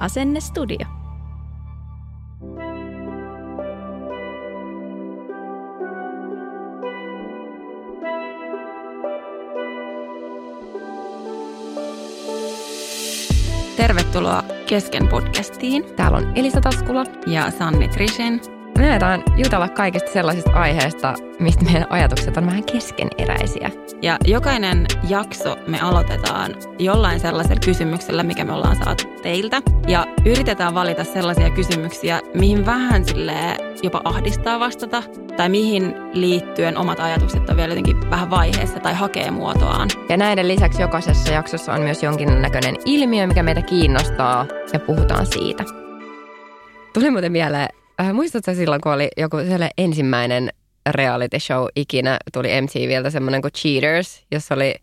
[0.00, 0.86] Asennestudio.
[13.76, 15.84] Tervetuloa Kesken podcastiin.
[15.96, 17.04] Täällä on Elisa Taskula.
[17.26, 18.59] Ja Sanni Trishin.
[18.78, 23.70] Me aletaan jutella kaikista sellaisista aiheista, mistä meidän ajatukset on vähän keskeneräisiä.
[24.02, 29.62] Ja jokainen jakso me aloitetaan jollain sellaisella kysymyksellä, mikä me ollaan saatu teiltä.
[29.88, 33.34] Ja yritetään valita sellaisia kysymyksiä, mihin vähän sille
[33.82, 35.02] jopa ahdistaa vastata.
[35.36, 39.88] Tai mihin liittyen omat ajatukset on vielä jotenkin vähän vaiheessa tai hakee muotoaan.
[40.08, 45.64] Ja näiden lisäksi jokaisessa jaksossa on myös jonkinnäköinen ilmiö, mikä meitä kiinnostaa ja puhutaan siitä.
[46.94, 47.68] Tuli muuten mieleen,
[48.00, 49.36] äh, muistatko silloin, kun oli joku
[49.78, 50.50] ensimmäinen
[50.90, 54.74] reality show ikinä, tuli MTVltä semmoinen kuin Cheaters, jossa oli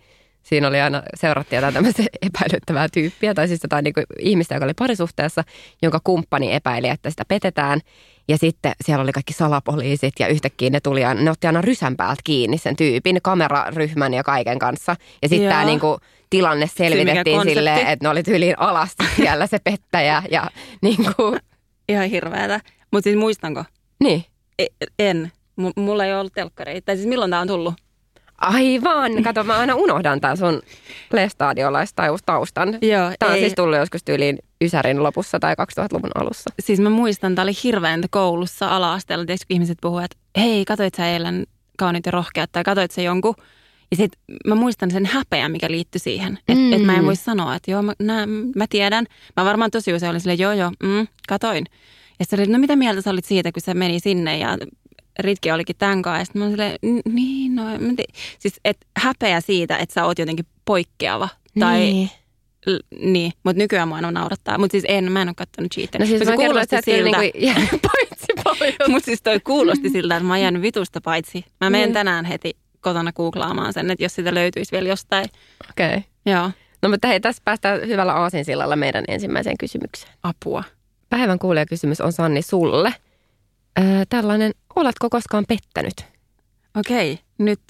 [0.48, 4.66] siinä oli aina, seurattiin jotain tämmöistä epäilyttävää tyyppiä, tai siis jotain niin kuin ihmistä, joka
[4.66, 5.44] oli parisuhteessa,
[5.82, 7.82] jonka kumppani epäili, että sitä petetään.
[8.28, 12.22] Ja sitten siellä oli kaikki salapoliisit ja yhtäkkiä ne tuli, ne otti aina rysän päältä
[12.24, 14.96] kiinni sen tyypin, kameraryhmän ja kaiken kanssa.
[15.22, 15.98] Ja sitten tämä niin kuin,
[16.30, 20.50] tilanne selvitettiin silleen, että ne oli tyyliin alasta siellä se pettäjä ja
[20.82, 21.40] niin kuin.
[21.90, 22.62] Ihan hirveätä.
[22.92, 23.64] Mutta siis muistanko?
[24.04, 24.26] Niin.
[24.60, 24.66] E-
[25.00, 25.32] en.
[25.56, 26.86] M- mulla ei ollut telkkareita.
[26.86, 27.74] Tai siis milloin tämä on tullut?
[28.38, 29.24] Aivan.
[29.24, 30.62] Kato, mä aina unohdan tämän sun
[31.14, 32.70] lestadiolaistaustan.
[32.82, 33.42] Joo, Tämä on ei.
[33.42, 36.50] siis tullut joskus tyyliin Ysärin lopussa tai 2000-luvun alussa.
[36.60, 39.26] Siis mä muistan, tämä oli hirveäntä koulussa ala-asteella.
[39.26, 43.02] Tietysti kun ihmiset puhuvat, että hei, katoit sä eilen kauniit ja rohkeat tai katoit sä
[43.02, 43.36] jonkun.
[43.92, 44.12] Ja sit
[44.48, 46.34] mä muistan sen häpeän, mikä liittyi siihen.
[46.38, 46.74] Että Mm.
[46.74, 48.26] et mä en voi sanoa, että joo, mä, nää,
[48.56, 49.06] mä tiedän.
[49.38, 51.66] Mä varmaan tosi usein olin silleen, joo joo, mm, katoin.
[52.20, 54.58] Ja sitten oli, no mitä mieltä sä olit siitä, kun se meni sinne ja
[55.20, 56.22] Ritki olikin tämän kanssa.
[56.22, 58.04] Ja sitten mä olin silleen, "N- niin, no, mä te...
[58.40, 61.30] siis et häpeä siitä, että sä oot jotenkin poikkeava.
[61.60, 62.10] Tai, Niin.
[62.68, 64.58] l- niin, mutta nykyään mua naurattaa.
[64.58, 66.06] Mutta siis en, mä en ole kattonut cheateria.
[66.06, 68.92] No siis Mut mä kerron, että sä et kyllä siltä, niinku paitsi paljon.
[68.92, 71.46] mutta siis toi kuulosti siltä, että mä oon jäänyt vitusta paitsi.
[71.62, 71.94] Mä menen Niin.
[71.94, 75.26] tänään heti kotona googlaamaan sen, että jos sitä löytyisi vielä jostain.
[75.70, 75.88] Okei.
[75.88, 76.02] Okay.
[76.26, 76.52] Joo,
[76.82, 80.14] No mutta hei, tässä päästään hyvällä aasinsillalla meidän ensimmäiseen kysymykseen.
[80.24, 80.64] apua.
[81.10, 82.94] Päivän kuulijakysymys on Sanni sulle.
[83.80, 86.06] Öö, tällainen, oletko koskaan pettänyt?
[86.76, 87.62] Okei, nyt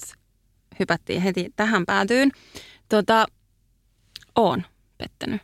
[0.78, 2.30] hypättiin heti tähän päätyyn.
[2.88, 3.26] Tota,
[4.36, 4.62] oon
[4.98, 5.42] pettänyt.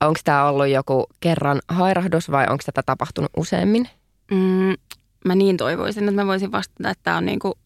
[0.00, 3.88] Onko tämä ollut joku kerran hairahdus vai onko tätä tapahtunut useammin?
[4.30, 4.74] Mm,
[5.24, 7.58] mä niin toivoisin, että mä voisin vastata, että tämä on niinku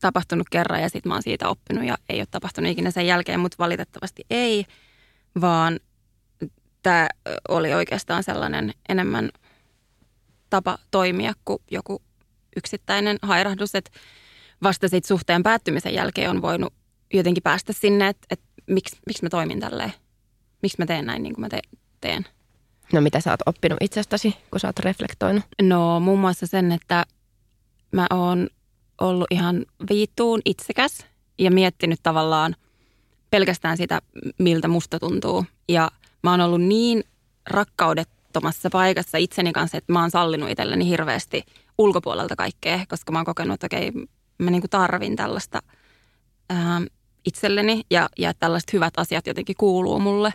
[0.00, 3.40] tapahtunut kerran ja sitten mä oon siitä oppinut ja ei ole tapahtunut ikinä sen jälkeen,
[3.40, 4.64] mutta valitettavasti ei,
[5.40, 5.80] vaan
[6.82, 7.08] tämä
[7.48, 9.30] oli oikeastaan sellainen enemmän
[10.50, 12.02] tapa toimia kuin joku
[12.56, 13.90] yksittäinen hairahdus, että
[14.62, 16.74] vasta sit suhteen päättymisen jälkeen on voinut
[17.14, 19.92] jotenkin päästä sinne, että, että miksi, miksi mä toimin tälleen,
[20.62, 22.26] miksi mä teen näin niin kuin mä te- teen.
[22.92, 25.44] No mitä sä oot oppinut itsestäsi, kun sä oot reflektoinut?
[25.62, 27.04] No muun muassa sen, että
[27.92, 28.48] mä oon
[29.00, 31.06] ollut ihan viittuun itsekäs
[31.38, 32.56] ja miettinyt tavallaan
[33.30, 34.02] pelkästään sitä,
[34.38, 35.46] miltä musta tuntuu.
[35.68, 35.90] Ja
[36.22, 37.04] mä oon ollut niin
[37.50, 41.44] rakkaudettomassa paikassa itseni kanssa, että mä oon sallinut itselleni hirveästi
[41.78, 43.92] ulkopuolelta kaikkea, koska mä oon kokenut, että okei,
[44.38, 45.62] mä niinku tarvin tällaista
[46.50, 46.82] ää,
[47.24, 50.32] itselleni ja, ja tällaiset hyvät asiat jotenkin kuuluu mulle.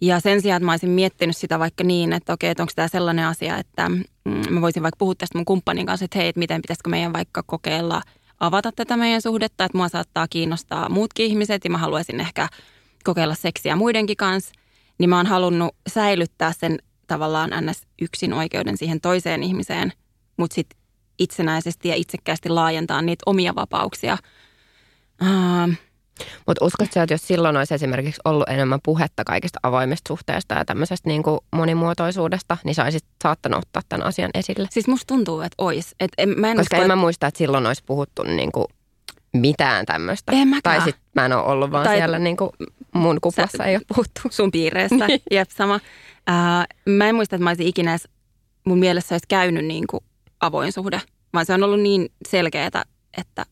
[0.00, 2.88] Ja sen sijaan, että mä olisin miettinyt sitä vaikka niin, että okei, että onko tämä
[2.88, 4.04] sellainen asia, että mm,
[4.50, 7.42] mä voisin vaikka puhua tästä mun kumppanin kanssa, että hei, että miten pitäisikö meidän vaikka
[7.46, 8.02] kokeilla
[8.40, 12.48] avata tätä meidän suhdetta, että mua saattaa kiinnostaa muutkin ihmiset ja mä haluaisin ehkä
[13.04, 14.52] kokeilla seksiä muidenkin kanssa,
[14.98, 17.86] niin mä oon halunnut säilyttää sen tavallaan ns.
[18.02, 19.92] yksin oikeuden siihen toiseen ihmiseen
[20.36, 20.78] mutta sitten
[21.18, 24.18] itsenäisesti ja itsekkäästi laajentaa niitä omia vapauksia.
[25.22, 25.74] Uh,
[26.46, 31.08] mutta uskotko että jos silloin olisi esimerkiksi ollut enemmän puhetta kaikista avoimista suhteista ja tämmöisestä
[31.08, 34.68] niin kuin monimuotoisuudesta, niin sä olisit saattanut ottaa tämän asian esille?
[34.70, 35.94] Siis musta tuntuu, että ois.
[36.00, 38.66] Et en, mä en Koska usko, en mä muista, että silloin olisi puhuttu niin kuin
[39.36, 40.32] mitään tämmöistä.
[40.32, 40.62] En mäkään.
[40.62, 42.50] Tai sitten mä en ole ollut vaan Tai- siellä niin kuin
[42.94, 44.20] mun kuplassa ei ole puhuttu.
[44.30, 45.06] sun piireissä.
[45.06, 45.22] Niin.
[45.30, 45.80] Jep, sama.
[46.26, 48.08] Ää, mä en muista, että mä olisin ikinä edes,
[48.66, 50.04] mun mielessä olisi käynyt niin kuin
[50.40, 51.00] avoin suhde,
[51.32, 52.84] vaan se on ollut niin selkeää,
[53.18, 53.46] että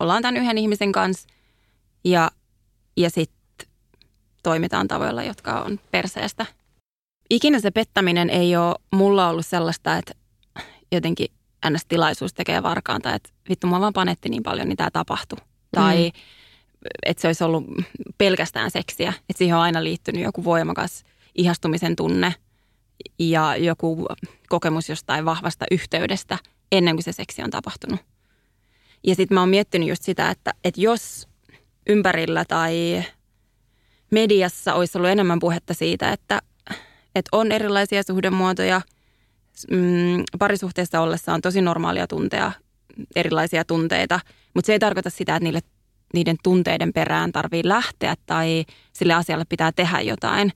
[0.00, 1.28] ollaan tämän yhden ihmisen kanssa
[2.04, 2.30] ja,
[2.96, 3.68] ja sitten
[4.42, 6.46] toimitaan tavoilla, jotka on perseestä.
[7.30, 10.14] Ikinä se pettäminen ei ole mulla ollut sellaista, että
[10.92, 11.28] jotenkin
[11.70, 15.38] NS-tilaisuus tekee varkaan tai että vittu mua vaan panetti niin paljon, niin tämä tapahtui.
[15.72, 16.20] Tai Mm.
[17.06, 17.64] että se olisi ollut
[18.18, 19.08] pelkästään seksiä.
[19.08, 21.04] Että siihen on aina liittynyt joku voimakas
[21.34, 22.34] ihastumisen tunne
[23.18, 24.06] ja joku
[24.48, 26.38] kokemus jostain vahvasta yhteydestä
[26.72, 28.00] ennen kuin se seksi on tapahtunut.
[29.06, 31.28] Ja sitten mä oon miettinyt just sitä, että, että jos
[31.88, 33.04] ympärillä tai
[34.10, 36.42] mediassa olisi ollut enemmän puhetta siitä, että,
[37.14, 38.80] että on erilaisia suhdemuotoja,
[39.70, 42.52] mm, parisuhteessa ollessa on tosi normaalia tuntea
[43.16, 44.20] erilaisia tunteita,
[44.54, 45.60] mutta se ei tarkoita sitä, että niille,
[46.14, 50.52] niiden tunteiden perään tarvii lähteä tai sille asialle pitää tehdä jotain.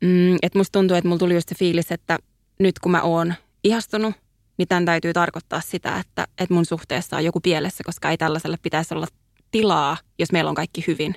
[0.00, 2.18] Mm, et musta tuntuu, että mulla tuli just se fiilis, että
[2.58, 3.34] nyt kun mä oon
[3.64, 4.14] ihastunut,
[4.58, 8.56] niin tämän täytyy tarkoittaa sitä, että, että mun suhteessa on joku pielessä, koska ei tällaiselle
[8.62, 9.06] pitäisi olla
[9.50, 11.14] tilaa, jos meillä on kaikki hyvin.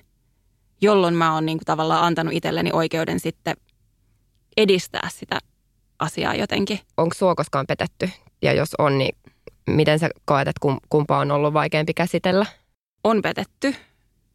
[0.82, 3.56] Jolloin mä oon niin kuin tavallaan antanut itselleni oikeuden sitten
[4.58, 5.40] edistää sitä
[6.02, 6.80] asiaa jotenkin.
[6.98, 8.10] Onko sua koskaan petetty?
[8.42, 9.18] Ja jos on, niin
[9.70, 12.46] miten sä koet, että kum- kumpaa on ollut vaikeampi käsitellä?
[13.04, 13.76] on petetty.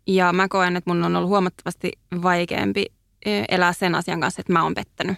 [0.07, 1.93] Ja mä koen, että mun on ollut huomattavasti
[2.23, 2.87] vaikeampi
[3.49, 5.17] elää sen asian kanssa, että mä oon pettänyt.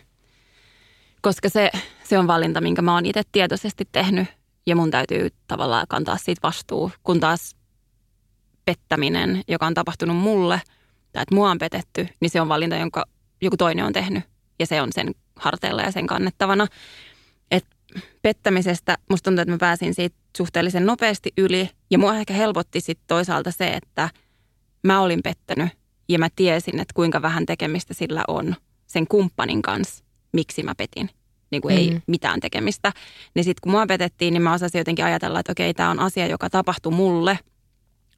[1.22, 1.70] Koska se,
[2.04, 4.28] se on valinta, minkä mä oon itse tietoisesti tehnyt.
[4.66, 6.90] Ja mun täytyy tavallaan kantaa siitä vastuu.
[7.02, 7.56] Kun taas
[8.64, 10.62] pettäminen, joka on tapahtunut mulle,
[11.12, 13.04] tai että mua on petetty, niin se on valinta, jonka
[13.42, 14.24] joku toinen on tehnyt.
[14.58, 16.66] Ja se on sen harteilla ja sen kannettavana.
[17.50, 17.64] Et
[18.22, 21.70] pettämisestä musta tuntuu, että mä pääsin siitä suhteellisen nopeasti yli.
[21.90, 24.10] Ja mua ehkä helpotti sitten toisaalta se, että
[24.84, 25.68] mä olin pettänyt
[26.08, 28.56] ja mä tiesin, että kuinka vähän tekemistä sillä on
[28.86, 31.10] sen kumppanin kanssa, miksi mä petin.
[31.50, 32.02] Niin kuin ei Mm.
[32.06, 32.92] mitään tekemistä.
[33.34, 36.26] Niin sitten kun mua petettiin, niin mä osasin jotenkin ajatella, että okei, tämä on asia,
[36.26, 37.38] joka tapahtui mulle,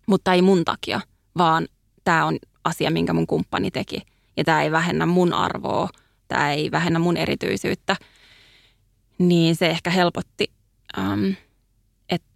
[0.07, 1.01] mutta ei mun takia,
[1.39, 1.69] vaan
[2.05, 4.03] tämä on asia, minkä mun kumppani teki.
[4.37, 5.89] Ja tämä ei vähennä mun arvoa,
[6.31, 7.97] tämä ei vähennä mun erityisyyttä.
[9.19, 10.53] Niin se ehkä helpotti,
[10.99, 11.31] ähm,
[12.09, 12.29] että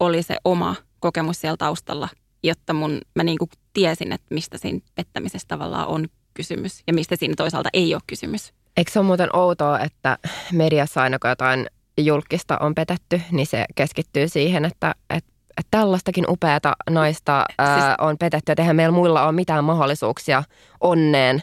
[0.00, 2.08] oli se oma kokemus siellä taustalla,
[2.42, 7.34] jotta mun, mä niinku tiesin, että mistä siinä pettämisessä tavallaan on kysymys ja mistä siinä
[7.36, 8.52] toisaalta ei ole kysymys.
[8.76, 10.18] Eikö se ole muuten outoa, että
[10.52, 11.66] mediassa aina kun jotain
[11.98, 15.31] julkista on petetty, niin se keskittyy siihen, että, että
[15.70, 20.42] tällaistakin upeata naista ää, Siis- on petetty, että eihän meillä muilla ole mitään mahdollisuuksia
[20.80, 21.42] onneen.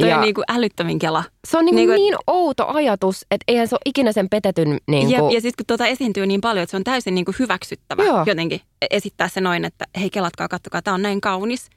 [0.00, 1.24] Toi ja on niinku älyttömin kela.
[1.48, 4.78] se on niin, niin, et- niin outo ajatus, että eihän se ole ikinä sen petetyn
[4.88, 7.24] niin Jep, kuin, ja sitten kun tuota esiintyy niin paljon, että se on täysin niin
[7.24, 8.22] kuin hyväksyttävä Joo.
[8.26, 8.60] jotenkin
[8.90, 11.68] esittää se noin, että hei kelatkaa, kattokaa, tämä on näin kaunis.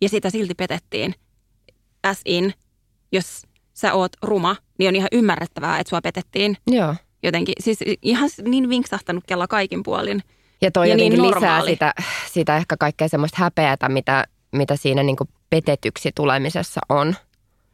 [0.00, 1.14] Ja sitä silti petettiin.
[2.02, 2.54] As in,
[3.12, 3.42] jos
[3.74, 6.94] sä oot ruma, niin on ihan ymmärrettävää, että sua petettiin Joo.
[7.22, 7.54] jotenkin.
[7.60, 10.22] Siis ihan niin vinksahtanut kella kaikin puolin.
[10.60, 11.70] Ja toi Ja jotenkin niin lisää normaali.
[11.70, 11.94] sitä,
[12.32, 17.14] sitä ehkä kaikkea semmoista häpeätä, mitä, mitä siinä niin kuin petetyksi tulemisessa on.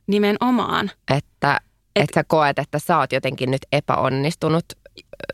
[0.06, 0.90] Nimenomaan.
[1.14, 1.60] Että
[1.96, 4.64] Et- et, sä koet, että sä oot jotenkin nyt epäonnistunut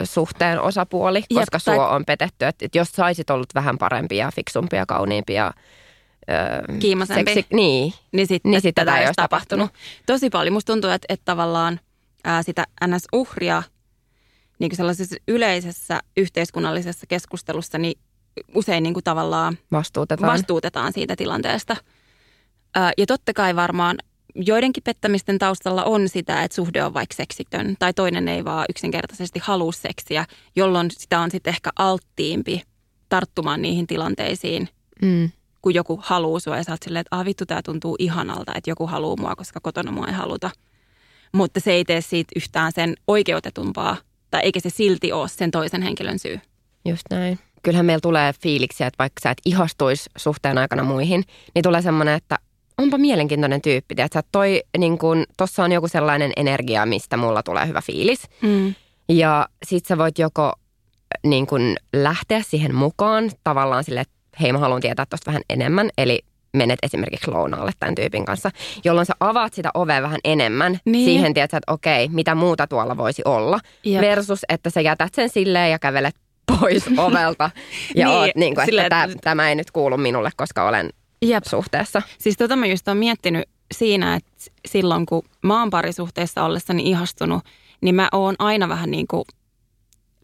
[0.03, 2.45] suhteen osapuoli, Jep, koska tai- sua on petetty.
[2.45, 5.51] Että et jos saisit ollut vähän parempia, fiksumpia, kauniimpia,
[6.29, 7.33] ö, Kiimasempi.
[7.33, 9.71] seksi, niin, Niin sitten Niin sit tätä ei olisi olisi tapahtunut.
[10.05, 10.53] Tosi paljon.
[10.53, 11.79] Musta tuntuu, että, että tavallaan
[12.23, 13.63] ää, sitä NS-uhria
[14.61, 17.99] niin sellaisessa yleisessä yhteiskunnallisessa keskustelussa niin
[18.55, 20.31] usein niin kuin tavallaan vastuutetaan.
[20.31, 21.75] vastuutetaan siitä tilanteesta.
[22.97, 23.97] Ja totta kai varmaan
[24.35, 29.39] joidenkin pettämisten taustalla on sitä, että suhde on vaikka seksitön tai toinen ei vaan yksinkertaisesti
[29.43, 30.25] halua seksiä,
[30.55, 32.61] jolloin sitä on sitten ehkä alttiimpi
[33.09, 34.69] tarttumaan niihin tilanteisiin,
[35.01, 35.29] mm.
[35.61, 38.69] kun joku haluaa sua ja sä oot silleen, että ah vittu tää tuntuu ihanalta, että
[38.69, 40.49] joku haluaa mua, koska kotona mua ei haluta.
[41.33, 43.97] Mutta se ei tee siitä yhtään sen oikeutetumpaa,
[44.31, 46.39] tai eikä se silti ole sen toisen henkilön syy.
[46.85, 47.39] Just näin.
[47.63, 51.23] Kyllähän meillä tulee fiiliksiä, että vaikka sä et ihastuisi suhteen aikana muihin,
[51.55, 52.39] niin tulee semmoinen, että
[52.77, 53.95] onpa mielenkiintoinen tyyppi.
[53.95, 58.21] Tiedätkö, toi, niin kun, tossa on joku sellainen energia, mistä mulla tulee hyvä fiilis.
[58.41, 58.75] Mm.
[59.09, 60.53] Ja sit sä voit joko
[61.23, 65.89] niin kun lähteä siihen mukaan tavallaan sille, että hei mä haluan tietää tosta vähän enemmän.
[65.97, 66.19] Eli
[66.57, 68.51] menet esimerkiksi lounaalle tämän tyypin kanssa,
[68.85, 71.05] jolloin sä avaat sitä ovea vähän enemmän Niin.
[71.05, 74.01] siihen, tiedät, että okei, mitä muuta tuolla voisi olla, Jep.
[74.01, 76.15] versus että sä jätät sen silleen ja kävelet
[76.59, 77.49] pois ovelta
[77.95, 80.67] ja Niin, oot niin kuin, että silleen, tämä, että- tämä ei nyt kuulu minulle, koska
[80.67, 80.89] olen
[81.21, 81.43] Jep.
[81.43, 82.01] suhteessa.
[82.17, 83.43] Siis tota mä just oon miettinyt
[83.73, 84.31] siinä, että
[84.67, 87.43] silloin kun mä oon parisuhteessa ollessani ihastunut,
[87.81, 89.23] niin mä oon aina vähän niin kuin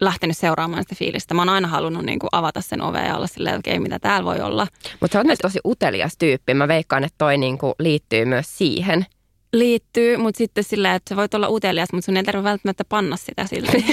[0.01, 1.33] lähtenyt seuraamaan sitä fiilistä.
[1.33, 4.25] Mä oon aina halunnut niin kuin avata sen ovea ja olla silleen, okei, mitä täällä
[4.25, 4.67] voi olla.
[4.99, 6.53] Mutta sä oot myös tosi utelias tyyppi.
[6.53, 9.05] Mä veikkaan, että toi niin kuin liittyy myös siihen.
[9.53, 13.17] Liittyy, mutta sitten silleen, että sä voit olla utelias, mutta sun ei tarvitse välttämättä panna
[13.17, 13.77] sitä silti.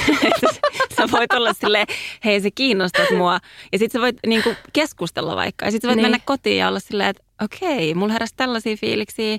[0.85, 1.87] Että sä voit olla silleen,
[2.25, 3.41] hei se kiinnostat mua.
[3.73, 5.65] Ja sitten sä voit niin kuin keskustella vaikka.
[5.65, 6.05] Ja sitten sä voit Niin.
[6.05, 9.39] mennä kotiin ja olla silleen, että okei, mulla heräsi tällaisia fiiliksiä.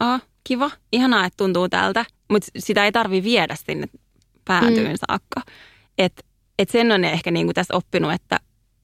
[0.00, 2.04] Ah, kiva, ihanaa, että tuntuu tältä.
[2.30, 3.86] Mutta sitä ei tarvi viedä sinne
[4.44, 4.96] päätyyn mm.
[5.08, 5.40] saakka.
[5.98, 6.22] Että
[6.58, 8.40] et sen on ehkä niin kuin tässä oppinut, että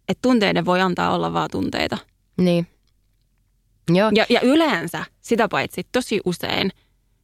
[0.09, 1.99] et tunteiden voi antaa olla vaan tunteita.
[2.37, 2.67] Niin.
[3.95, 4.11] Joo.
[4.15, 6.71] Ja, ja yleensä, sitä paitsi tosi usein,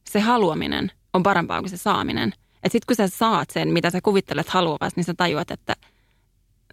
[0.09, 2.29] se haluaminen on parempaa kuin se saaminen.
[2.63, 5.75] Että sitten kun sä saat sen, mitä sä kuvittelet haluavasi, niin sä tajuat, että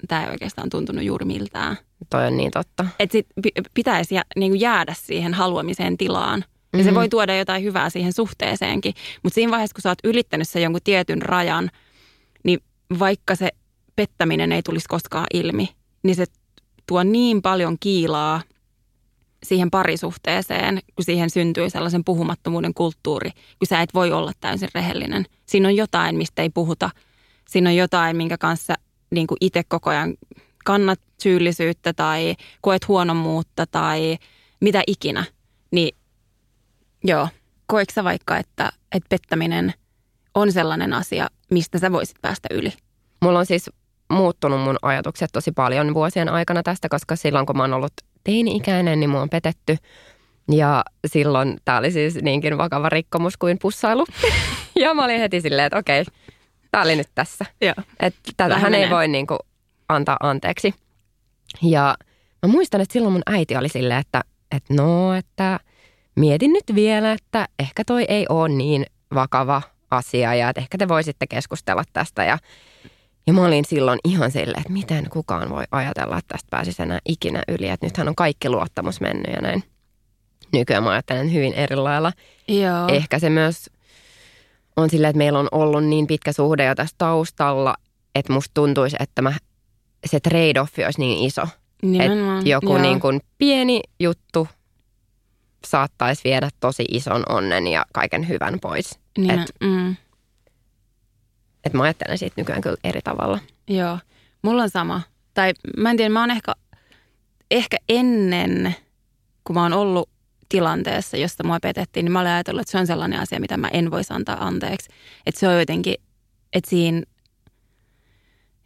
[0.08, 1.76] tämä ei oikeastaan tuntunut juuri miltään.
[2.10, 2.86] Toi on niin totta.
[2.98, 6.44] Että sit pi- pitäisi jä, niin jäädä siihen haluamiseen tilaan.
[6.72, 6.94] Ja se Mhm.
[6.94, 8.94] voi tuoda jotain hyvää siihen suhteeseenkin.
[9.22, 11.70] Mutta siinä vaiheessa, kun sä oot ylittänyt sen jonkun tietyn rajan,
[12.98, 13.48] vaikka se
[13.96, 15.68] pettäminen ei tulisi koskaan ilmi,
[16.02, 16.24] niin se
[16.86, 18.42] tuo niin paljon kiilaa
[19.42, 25.26] siihen parisuhteeseen, kun siihen syntyy sellaisen puhumattomuuden kulttuuri, kun sä et voi olla täysin rehellinen.
[25.46, 26.90] Siinä on jotain, mistä ei puhuta.
[27.48, 28.74] Siinä on jotain, minkä kanssa
[29.10, 30.14] niin kuin itse koko ajan
[30.64, 34.18] kannat syyllisyyttä tai koet huonommuutta tai
[34.60, 35.24] mitä ikinä.
[35.70, 35.96] Niin
[37.04, 37.28] joo,
[37.66, 39.74] koetko sä vaikka, että, että pettäminen
[40.36, 42.72] on sellainen asia, mistä sä voisit päästä yli?
[43.22, 43.70] Mulla on siis
[44.10, 47.92] muuttunut mun ajatukset tosi paljon vuosien aikana tästä, koska silloin kun mä oon ollut
[48.24, 49.76] teini-ikäinen, niin mua on petetty.
[50.52, 54.06] Ja silloin tämä oli siis niinkin vakava rikkomus kuin pussailu.
[54.82, 56.04] ja mä olin heti silleen, että okei,
[56.70, 57.44] tämä oli nyt tässä.
[58.00, 59.38] Että tätähän ei voi niinku
[59.88, 60.74] antaa anteeksi.
[61.62, 61.96] Ja
[62.46, 65.60] mä muistan, että silloin mun äiti oli silleen, että, että no, että
[66.16, 70.88] mietin nyt vielä, että ehkä toi ei ole niin vakava asia ja että ehkä te
[70.88, 72.24] voisitte keskustella tästä.
[72.24, 72.38] Ja,
[73.26, 76.98] ja mä olin silloin ihan silleen, että miten kukaan voi ajatella, että tästä pääsisi enää
[77.08, 77.68] ikinä yli.
[77.68, 79.62] Että nythän on kaikki luottamus mennyt ja näin.
[80.52, 82.12] Nykyään mä ajattelen hyvin eri lailla.
[82.48, 82.88] Joo.
[82.88, 83.70] Ehkä se myös
[84.76, 87.74] on silleen, että meillä on ollut niin pitkä suhde jo tässä taustalla,
[88.14, 89.32] että musta tuntuisi, että mä,
[90.06, 91.42] se trade-offi olisi niin iso.
[91.82, 92.38] Nimenomaan.
[92.38, 92.78] Että joku Joo.
[92.78, 94.48] niin kuin pieni juttu
[95.66, 98.98] saattaisi viedä tosi ison onnen ja kaiken hyvän pois.
[99.16, 99.96] Nimen, Et, mm,
[101.64, 103.38] et mä ajattelen siitä nykyään kyllä eri tavalla.
[103.68, 103.98] joo.
[104.42, 105.00] Mulla on sama.
[105.34, 106.52] Tai mä en tiedä, mä oon ehkä,
[107.50, 108.74] ehkä ennen,
[109.44, 110.10] kun mä oon ollut
[110.48, 113.68] tilanteessa, josta mua petettiin, niin mä olen ajatellut, että se on sellainen asia, mitä mä
[113.68, 114.88] en voisi antaa anteeksi.
[115.26, 115.94] Että se on jotenkin,
[116.52, 117.02] että siinä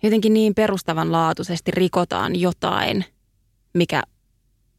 [0.03, 3.05] jotenkin niin perustavanlaatuisesti rikotaan jotain,
[3.75, 4.03] mikä,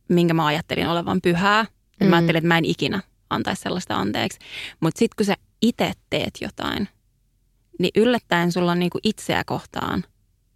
[0.07, 1.65] minkä mä ajattelin olevan pyhää.
[1.99, 2.07] Mm.
[2.07, 4.39] Mä ajattelin, että mä en ikinä antaisi sellaista anteeksi.
[4.79, 6.87] Mutta sitten kun sä itse teet jotain,
[7.79, 10.03] niin yllättäen sulla on niinku itseä kohtaan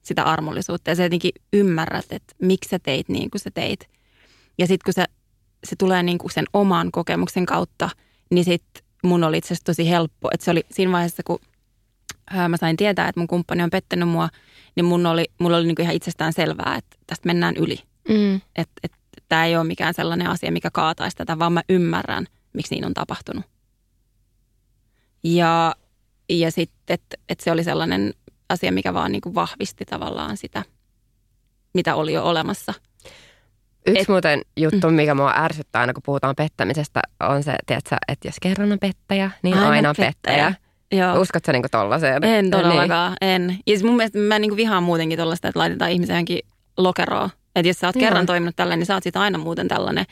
[0.02, 0.92] sitä armollisuutta.
[0.92, 3.90] Ja sä jotenkin ymmärrät, että miksi sä teit niin kuin sä teit.
[4.58, 5.06] Ja sitten kun sä,
[5.64, 7.90] se tulee niinku sen oman kokemuksen kautta,
[8.32, 10.30] niin sitten mun oli itse asiassa tosi helppo.
[10.34, 11.40] Että se oli siinä vaiheessa, kun
[12.30, 14.30] ää, mä sain tietää, että mun kumppani on pettänyt mua,
[14.76, 17.80] niin mun oli, mulla oli niinku ihan itsestään selvää, että tästä mennään yli.
[18.10, 18.36] Mm.
[18.36, 18.92] Että et,
[19.30, 22.94] tämä ei ole mikään sellainen asia, mikä kaataisi tätä, vaan mä ymmärrän, miksi niin on
[22.94, 23.46] tapahtunut.
[25.26, 25.76] Ja,
[26.30, 28.14] ja sitten, että et se oli sellainen
[28.50, 30.64] asia, mikä vaan niinku vahvisti tavallaan sitä,
[31.74, 32.74] mitä oli jo olemassa.
[33.88, 38.28] Yksi Et- muuten juttu, mikä mua ärsyttää aina, kun puhutaan pettämisestä, on se, tiedätkö, että
[38.28, 40.54] jos kerran on pettäjä, niin aina, aina on pettäjä.
[40.92, 41.22] Joo.
[41.22, 42.24] Uskotko niinku tollaiseen?
[42.24, 42.52] En Niin.
[42.52, 43.50] todellakaan, en.
[43.68, 46.40] Ja siis mun mielestä mä niinku vihaan muutenkin tuollaista, että laitetaan ihmisiä johonkin
[46.78, 47.30] lokeroon.
[47.56, 48.00] Että jos sä oot Joo.
[48.00, 50.06] kerran toiminut tällainen, niin sä oot sit aina muuten tällainen.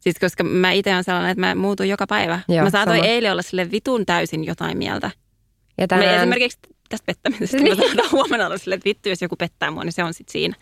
[0.00, 2.40] Siis koska mä itse on sellainen, että mä muutun joka päivä.
[2.48, 3.08] Joo, mä saatoin sama.
[3.08, 5.10] eilen olla sille vitun täysin jotain mieltä.
[5.78, 7.78] Ja Mä tänään, esimerkiksi tästä pettämisestä, niin.
[7.78, 10.32] mä saatan huomenna olla silleen, että vittu, jos joku pettää mua, niin se on sitten
[10.32, 10.54] siinä.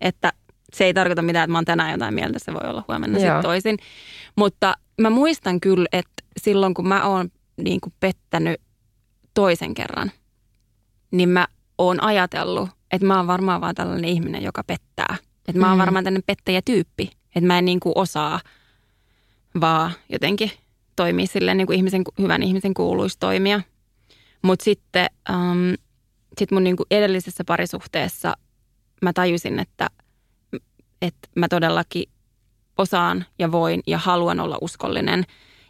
[0.00, 0.32] Että
[0.74, 3.42] se ei tarkoita mitään, että mä oon tänään jotain mieltä, se voi olla huomenna sitten
[3.42, 3.76] toisin.
[4.36, 8.60] Mutta mä muistan kyllä, että silloin kun mä oon niin kuin pettänyt
[9.34, 10.12] toisen kerran,
[11.10, 11.46] niin mä
[11.78, 15.16] oon ajatellut, että mä oon varmaan vaan tällainen ihminen, joka pettää.
[15.48, 15.80] Että mä oon Mm.
[15.80, 17.10] varmaan tällainen pettäjätyyppi.
[17.34, 18.40] Että mä en niin kuin osaa
[19.60, 20.50] vaan jotenkin
[20.96, 23.60] toimia silleen niin kuin ihmisen, hyvän ihmisen kuuluisi toimia.
[24.42, 25.74] Mutta sitten um,
[26.38, 28.36] sit mun niin kuin edellisessä parisuhteessa
[29.02, 29.90] mä tajusin, että,
[31.02, 32.04] että mä todellakin
[32.78, 35.24] osaan ja voin ja haluan olla uskollinen.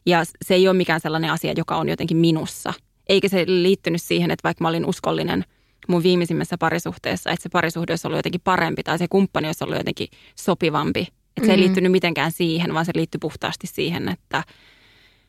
[0.06, 2.75] Ja se ei ole mikään sellainen asia, joka on jotenkin minussa.
[3.08, 5.44] Eikä se liittynyt siihen, että vaikka mä olin uskollinen
[5.88, 9.76] mun viimeisimmässä parisuhteessa, että se parisuhde olisi ollut jotenkin parempi tai se kumppani olisi ollut
[9.76, 11.08] jotenkin sopivampi.
[11.38, 11.62] Että se ei Mhm.
[11.62, 14.45] liittynyt mitenkään siihen, vaan se liittyi puhtaasti siihen, että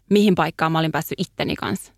[0.09, 1.93] mihin paikkaan mä olin päässyt itteni kanssa.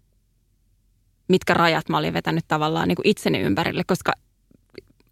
[1.27, 4.13] Mitkä rajat mä olin vetänyt tavallaan niin kuin itseni ympärille, koska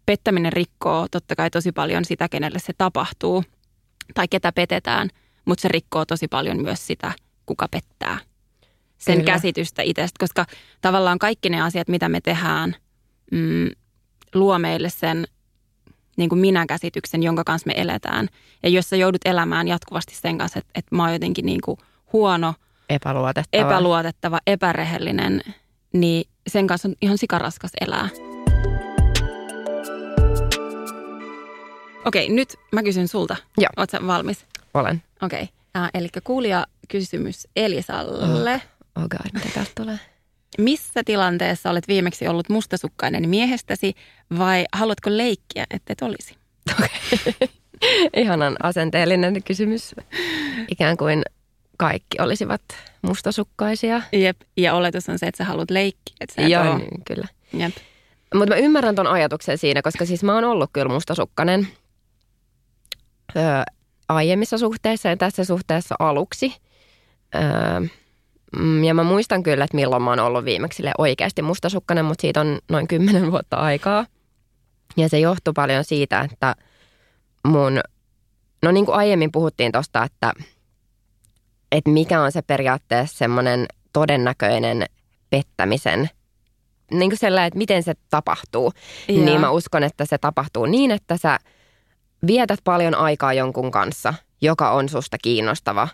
[0.06, 3.44] pettäminen rikkoo totta kai tosi paljon sitä, kenelle se tapahtuu
[4.14, 5.08] tai ketä petetään,
[5.44, 7.12] mutta se rikkoo tosi paljon myös sitä,
[7.46, 8.18] kuka pettää.
[8.98, 9.14] Sen.
[9.18, 9.32] Kyllä.
[9.32, 10.46] käsitystä itsestä, koska
[10.80, 12.76] tavallaan kaikki ne asiat, mitä me tehdään,
[13.32, 13.68] mm,
[14.34, 15.26] luo meille sen
[16.20, 18.28] niin kuin minä-käsityksen, jonka kanssa me eletään.
[18.62, 21.78] Ja jos sä joudut elämään jatkuvasti sen kanssa, että, että mä oon jotenkin niin kuin
[22.12, 22.54] huono,
[22.90, 23.62] Epäluotettava.
[23.62, 25.40] epäluotettava, epärehellinen,
[25.92, 28.08] niin sen kanssa on ihan sikaraskas elää.
[32.04, 33.36] Okei, nyt mä kysyn sulta.
[33.58, 33.68] Joo.
[33.76, 34.46] Oletko valmis?
[34.74, 35.02] Olen.
[35.22, 35.48] Okei.
[35.76, 38.62] Äh, eli kuulija kysymys Elisalle.
[38.96, 39.98] Oh god, mitä täältä tulee?
[40.58, 43.94] Missä tilanteessa olet viimeksi ollut mustasukkainen miehestäsi
[44.38, 46.36] vai haluatko leikkiä, että et olisi?
[48.16, 49.94] Ihanan asenteellinen kysymys.
[50.70, 51.22] Ikään kuin
[51.78, 52.62] kaikki olisivat
[53.02, 54.02] mustasukkaisia.
[54.12, 54.40] Jep.
[54.56, 56.78] Ja oletus on se, että sä haluat leikkiä, että sä Joo, oo.
[56.78, 57.28] niin, kyllä.
[57.52, 57.76] Jep.
[58.34, 61.68] Mutta mä ymmärrän ton ajatuksen siinä, koska siis mä oon ollut kyllä mustasukkainen
[63.36, 63.42] öö,
[64.08, 66.56] aiemmissa suhteissa ja tässä suhteessa aluksi.
[67.34, 67.40] Öö,
[68.58, 72.40] mm, ja mä muistan kyllä, että milloin mä oon ollut viimeksi oikeasti mustasukkainen, mutta siitä
[72.40, 74.06] on noin kymmenen vuotta aikaa.
[74.96, 76.54] Ja se johtuu paljon siitä, että
[77.46, 77.80] mun,
[78.62, 80.32] no niin kuin aiemmin puhuttiin tosta, että,
[81.72, 84.86] että mikä on se periaatteessa semmoinen todennäköinen
[85.30, 86.10] pettämisen
[86.90, 88.72] niin kuin sellainen, että miten se tapahtuu,
[89.08, 89.24] Joo.
[89.24, 91.38] niin mä uskon, että se tapahtuu niin, että sä
[92.26, 95.88] vietät paljon aikaa jonkun kanssa, joka on susta kiinnostava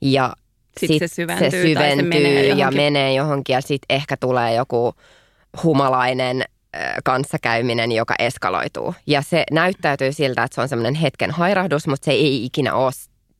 [0.00, 0.32] ja
[0.80, 4.54] Sit se syventyy se tai se syventyy menee ja menee johonkin ja sitten ehkä tulee
[4.54, 4.94] joku
[5.62, 6.42] humalainen
[6.76, 8.94] äh, kanssakäyminen, joka eskaloituu.
[9.06, 12.92] Ja se näyttäytyy siltä, että se on semmoinen hetken hairahdus, mutta se ei ikinä ole.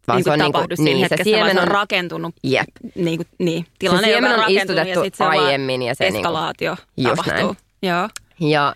[0.08, 2.34] Vaan niin se on niin kuin, niin, se hetkessä, vaan siemen se on on, rakentunut.
[2.44, 5.94] jep, Niin, kuin, niin, se tilanne, joka siemen on rakentunut istutettu ja se aiemmin ja
[5.94, 7.34] se niin kuin, eskalaatio tapahtuu.
[7.34, 7.56] näin.
[7.82, 8.08] Joo.
[8.40, 8.74] Ja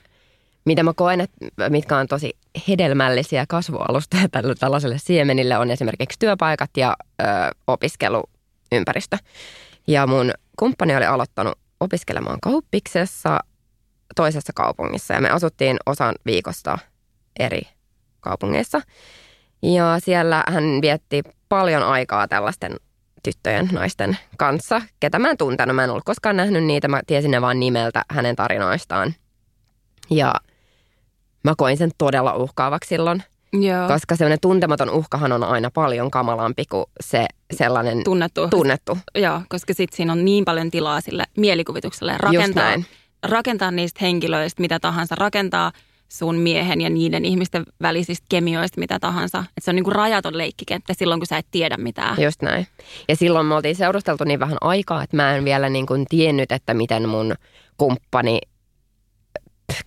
[0.65, 1.37] mitä mä koen, että
[1.69, 2.37] mitkä on tosi
[2.69, 4.29] hedelmällisiä kasvualustoja
[4.61, 7.25] tällaiselle siemenille on esimerkiksi työpaikat ja ö,
[8.67, 9.19] opiskeluympäristö.
[9.87, 13.41] Ja mun kumppani oli aloittanut opiskelemaan kauppiksessa
[14.17, 16.79] toisessa kaupungissa ja me asuttiin osan viikosta
[17.39, 17.63] eri
[18.21, 18.81] kaupungeissa.
[19.63, 22.77] Ja siellä hän vietti paljon aikaa tällaisten
[23.23, 25.77] tyttöjen, naisten kanssa, ketä mä en tuntenut.
[25.77, 29.15] Mä en ollut koskaan nähnyt niitä, mä tiesin ne vaan nimeltä hänen tarinoistaan.
[30.11, 30.35] Ja
[31.45, 33.23] mä koin sen todella uhkaavaksi silloin,
[33.63, 33.89] Joo.
[33.89, 38.49] koska semmoinen tuntematon uhkahan on aina paljon kamalampi kuin se sellainen Tunnettu.
[38.49, 38.99] tunnettu.
[39.15, 42.73] Joo, koska sitten siinä on niin paljon tilaa sille mielikuvitukselle rakentaa,
[43.23, 45.73] rakentaa niistä henkilöistä mitä tahansa, rakentaa
[46.09, 49.45] sun miehen ja niiden ihmisten välisistä kemioista mitä tahansa.
[49.57, 52.23] Et se on niinku rajaton leikkikenttä silloin, kun sä et tiedä mitään.
[52.23, 52.67] Just näin.
[53.09, 56.53] Ja silloin me oltiin seurusteltu niin vähän aikaa, että mä en vielä niin kuin tiennyt,
[56.53, 57.35] että miten mun
[57.77, 58.39] kumppani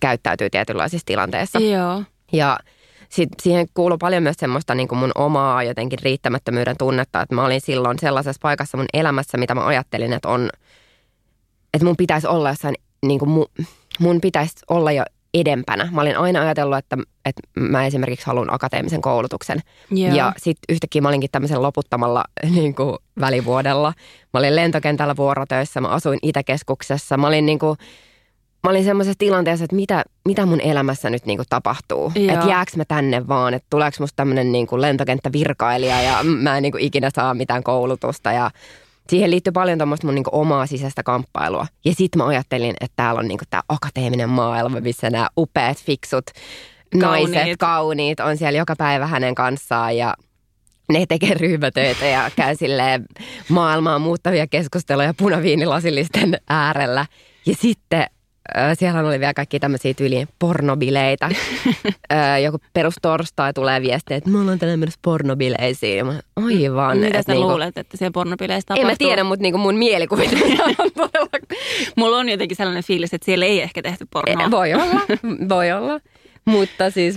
[0.00, 1.58] käyttäytyy tietynlaisissa tilanteissa.
[1.58, 2.02] Joo.
[2.32, 2.58] Ja
[3.10, 7.44] sit siihen kuuluu paljon myös semmoista niin kuin mun omaa jotenkin riittämättömyyden tunnetta, että mä
[7.44, 10.50] olin silloin sellaisessa paikassa mun elämässä, mitä mä ajattelin, että on,
[11.74, 12.74] että mun pitäisi olla jossain,
[13.06, 13.46] niin kuin mun,
[13.98, 15.88] mun pitäisi olla jo edempänä.
[15.92, 19.60] Mä olin aina ajatellut, että, että mä esimerkiksi haluan akateemisen koulutuksen.
[19.90, 20.14] Joo.
[20.14, 22.24] Ja sitten yhtäkkiä mä olinkin tämmöisen loputtamalla
[22.56, 23.92] niin kuin välivuodella.
[24.34, 27.16] Mä olin lentokentällä vuorotöissä, mä asuin Itäkeskuksessa.
[27.16, 27.78] Mä olin niin kuin,
[28.64, 32.12] mä olin semmoisessa tilanteessa, että mitä, mitä mun elämässä nyt niin kuin tapahtuu.
[32.28, 36.62] Että jääkö mä tänne vaan, että tuleeko musta tämmöinen niin kuin lentokenttävirkailija ja mä en
[36.62, 38.32] niin kuin ikinä saa mitään koulutusta.
[38.32, 38.50] Ja
[39.08, 41.66] siihen liittyy paljon tuommoista mun niin kuin omaa sisäistä kamppailua.
[41.84, 45.78] Ja sitten mä ajattelin, että täällä on niin kuin tämä akateeminen maailma, missä nämä upeat,
[45.78, 46.24] fiksut
[46.94, 47.58] naiset, Kauniit.
[47.58, 50.14] kauniit on siellä joka päivä hänen kanssaan ja
[50.92, 53.04] ne tekee ryhmätöitä ja käy silleen
[53.48, 57.06] maailmaa muuttavia keskusteluja punaviinilasillisten äärellä.
[57.46, 58.06] Ja sitten
[58.78, 61.30] siellä oli vielä kaikki tämmöisiä tyyliin pornobileitä.
[62.44, 65.98] Joku perustorstai tulee viestiä, että me ollaan tänään menossa pornobileisiin.
[65.98, 66.98] Ja mä, aivan.
[66.98, 68.90] Mitä että sä niinku- luulet, että siellä pornopileissä En tapahtuu?
[68.90, 70.42] mä tiedä, mutta niinku mun mielikuvitus
[70.78, 71.28] on todella...
[71.96, 74.44] Mulla on jotenkin sellainen fiilis, että siellä ei ehkä tehty pornoa.
[74.44, 75.00] Eh, Voi olla,
[75.56, 76.00] voi olla.
[76.44, 77.16] Mutta siis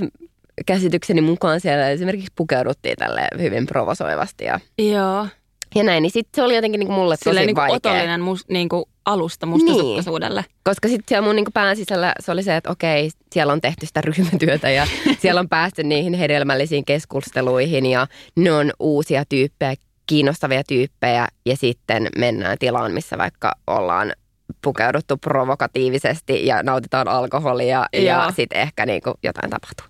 [0.65, 4.43] käsitykseni mukaan siellä esimerkiksi pukeuduttiin tälle hyvin provosoivasti.
[4.45, 5.27] Ja, Joo.
[5.75, 7.91] Ja näin, niin sitten se oli jotenkin niin kuin mulle tosi Silleen niin kuin vaikea.
[7.91, 10.45] otollinen mus, niin kuin alusta mustasukkaisuudelle.
[10.63, 13.85] Koska sitten siellä mun niinku pään sisällä se oli se, että okei, siellä on tehty
[13.85, 14.87] sitä ryhmätyötä ja
[15.21, 22.09] siellä on päästy niihin hedelmällisiin keskusteluihin ja ne on uusia tyyppejä, kiinnostavia tyyppejä ja sitten
[22.17, 24.13] mennään tilaan, missä vaikka ollaan
[24.61, 28.31] pukeuduttu provokatiivisesti ja nautitaan alkoholia ja Joo.
[28.35, 29.85] sitten ehkä niinku jotain tapahtuu.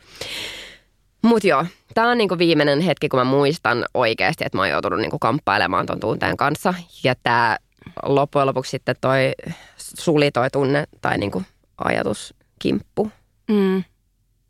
[1.24, 5.00] Mutta joo, tämä on niinku viimeinen hetki, kun mä muistan oikeasti, että mä oon joutunut
[5.00, 6.74] niinku kamppailemaan ton tunteen kanssa.
[7.04, 7.58] Ja tämä
[8.04, 9.32] loppujen lopuksi sitten toi
[9.78, 11.44] suli toi tunne tai niinku
[11.78, 13.12] ajatuskimppu
[13.50, 13.84] Mm.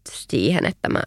[0.09, 1.01] siihen, että mä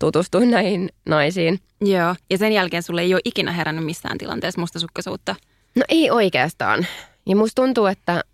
[0.00, 1.58] tutustuin näihin naisiin.
[1.80, 2.14] Joo.
[2.30, 5.34] Ja sen jälkeen sulle ei ole ikinä herännyt missään tilanteessa mustasukkaisuutta.
[5.76, 6.86] No ei oikeastaan.
[7.26, 8.24] Ja musta tuntuu, että,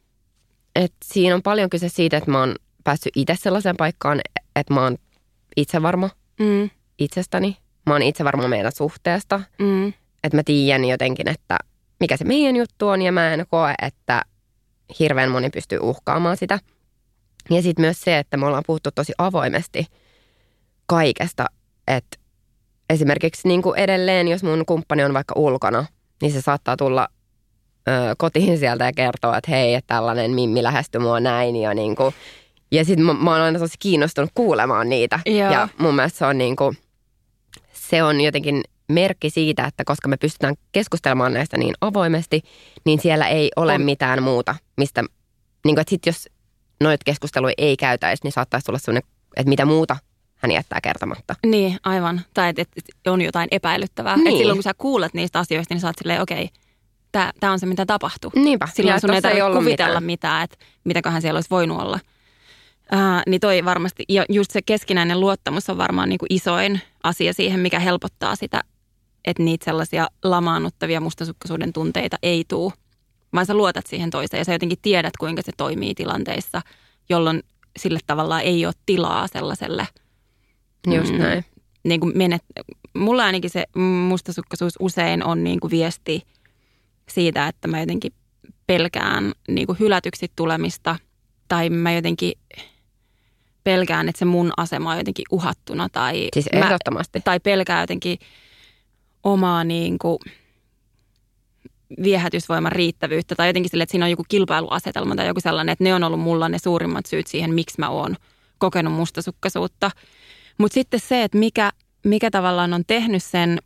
[0.77, 4.21] että siinä on paljon kyse siitä, että mä oon päässyt itse sellaiseen paikkaan,
[4.57, 4.97] että mä oon
[5.57, 6.71] itsevarma Mm.
[6.99, 7.57] Itsestäni.
[7.87, 9.41] Mä oon itsevarma meidän suhteesta.
[9.59, 9.89] Mm.
[10.25, 11.59] Että mä tiedän jotenkin, että
[12.01, 14.23] mikä se meidän juttu on ja mä en koe, että
[14.99, 16.59] hirveän moni pystyy uhkaamaan sitä.
[17.51, 19.87] Ja sitten myös se, että me ollaan puhuttu tosi avoimesti
[20.87, 21.47] kaikesta,
[21.87, 22.19] että
[22.91, 25.87] esimerkiksi niin kuin edelleen, jos mun kumppani on vaikka ulkona,
[26.23, 27.09] niin se saattaa tulla
[27.89, 31.97] ö, kotiin sieltä ja kertoa, että hei, että tällainen Mimmi lähestyi mua näin ja niin
[31.97, 32.15] kuin,
[32.71, 35.21] ja sitten mä, mä oon aina tosi kiinnostunut kuulemaan niitä.
[35.27, 35.53] Joo.
[35.53, 36.79] Ja mun mielestä se on niin kuin,
[37.91, 42.43] se on jotenkin merkki siitä, että koska me pystytään keskustelemaan näistä niin avoimesti,
[42.85, 43.83] niin siellä ei ole On.
[43.83, 45.03] mitään muuta, mistä,
[45.65, 46.29] niin kuin, että sit jos
[46.81, 49.97] noita keskusteluja ei käytäisi, niin saattaisi tulla sellainen, että mitä muuta
[50.37, 51.35] hän jättää kertomatta.
[51.47, 52.21] Niin, aivan.
[52.35, 54.17] Tai että et, et on jotain epäilyttävää.
[54.17, 54.29] Niin.
[54.29, 56.45] Et silloin kun sä kuulet niistä asioista, niin sä oot silleen, okei,
[57.15, 58.33] okay, tämä on se, mitä tapahtuu.
[58.35, 58.65] Niinpä.
[58.65, 60.05] Ja Silloin sun ei tarvitse kuvitella mitään.
[60.05, 61.99] mitään, että mitäköhän siellä olisi voinut olla.
[62.91, 67.33] Ää, niin toi varmasti, ja just se keskinäinen luottamus on varmaan niin kuin isoin asia
[67.33, 68.61] siihen, mikä helpottaa sitä,
[69.25, 72.73] että niitä sellaisia lamaannuttavia mustasukkaisuuden tunteita ei tuu.
[73.35, 76.63] Vaan sä luotat siihen toiseen ja sä jotenkin tiedät, kuinka se toimii tilanteissa,
[77.09, 77.43] jolloin
[77.79, 79.89] sille tavallaan ei ole tilaa sellaiselle
[80.87, 81.19] Just Mm.
[81.19, 81.45] näin.
[81.85, 82.43] niin kuin menet,
[82.95, 83.65] mulla ainakin se
[84.09, 86.23] mustasukkaisuus usein on niin kuin viesti
[87.09, 88.13] siitä, että mä jotenkin
[88.67, 90.97] pelkään niin kuin hylätyksi tulemista
[91.49, 92.33] tai mä jotenkin
[93.69, 97.21] pelkään, että se mun asema on jotenkin uhattuna tai, Siis mä, ehdottomasti.
[97.25, 98.19] tai pelkää jotenkin
[99.23, 100.19] omaa niin kuin
[102.03, 105.95] viehätysvoiman riittävyyttä tai jotenkin sille, että siinä on joku kilpailuasetelma tai joku sellainen, että ne
[105.95, 108.17] on ollut mulla ne suurimmat syyt siihen, miksi mä oon
[108.59, 109.91] kokenut mustasukkaisuutta.
[110.59, 111.73] Mutta sitten se, että mikä,
[112.05, 113.59] mikä tavallaan on tehnyt sen,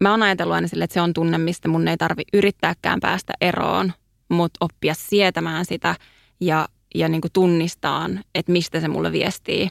[0.00, 3.32] mä oon ajatellut aina sille, että se on tunne, mistä mun ei tarvi yrittääkään päästä
[3.40, 3.92] eroon,
[4.28, 5.94] mutta oppia sietämään sitä
[6.40, 6.68] ja,
[6.98, 9.70] ja niin kuin tunnistaan, että mistä se mulle viestii.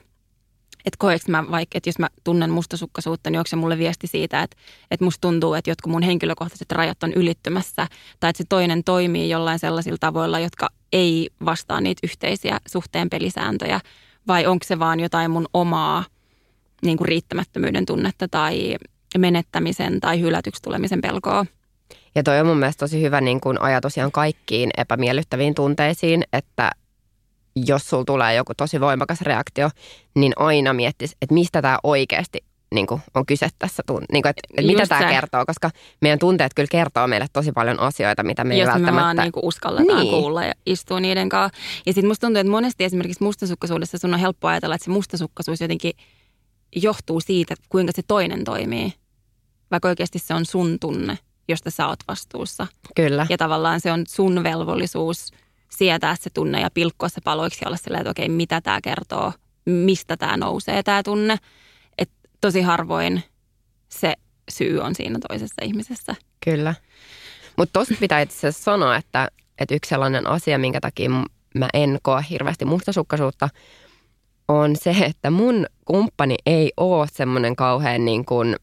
[0.86, 4.44] Että koeks mä vaikka, että jos mä tunnen mustasukkaisuutta, niin onko se mulle viesti siitä,
[4.44, 4.58] että,
[4.92, 7.88] että musta tuntuu, että jotkut mun henkilökohtaiset rajat on ylittymässä.
[8.20, 13.80] Tai että se toinen toimii jollain sellaisilla tavoilla, jotka ei vastaa niitä yhteisiä suhteen pelisääntöjä.
[14.28, 16.04] Vai onko se vaan jotain mun omaa
[16.82, 18.76] niin kuin riittämättömyyden tunnetta tai
[19.18, 21.46] menettämisen tai hylätyksi tulemisen pelkoa.
[22.16, 26.72] Ja toi on mun mielestä tosi hyvä niin kuin ajatus ihan kaikkiin epämiellyttäviin tunteisiin, että
[27.56, 29.70] jos sulla tulee joku tosi voimakas reaktio,
[30.16, 32.40] niin aina miettisi, että mistä tämä oikeasti
[32.74, 35.70] niin kuin on kyse tässä, niin kuin, että, että mitä tämä kertoo, koska
[36.02, 39.02] meidän tunteet kyllä kertoo meille tosi paljon asioita, mitä me ei jos me välttämättä...
[39.02, 40.12] vaan niin kuin uskalletaan niin.
[40.12, 41.60] kuulla ja istua niiden kanssa.
[41.86, 45.62] Ja sitten musta tuntuu, että monesti esimerkiksi mustasukkaisuudessa sun on helppo ajatella, että se mustasukkaisuus
[45.62, 45.94] jotenkin
[46.76, 48.94] johtuu siitä, kuinka se toinen toimii.
[49.72, 52.68] Vaikka oikeasti se on sun tunne, josta sä oot vastuussa.
[52.96, 53.28] Kyllä.
[53.30, 55.32] Ja tavallaan se on sun velvollisuus
[55.78, 59.34] sietää se tunne ja pilkkoa se paloiksi ja olla silleen, että okei, mitä tämä kertoo,
[59.66, 61.38] mistä tämä nousee tämä tunne.
[61.98, 62.10] Et
[62.42, 63.24] tosi harvoin
[63.90, 64.14] se
[64.50, 66.16] syy on siinä toisessa ihmisessä.
[66.46, 66.76] Kyllä.
[67.58, 69.28] Mutta tuosta pitää itse asiassa sanoa, että,
[69.60, 71.10] että yksi sellainen asia, minkä takia
[71.56, 73.50] mä en koe hirveästi mustasukkaisuutta,
[74.48, 78.56] on se, että mun kumppani ei ole semmoinen kauhean niin kuin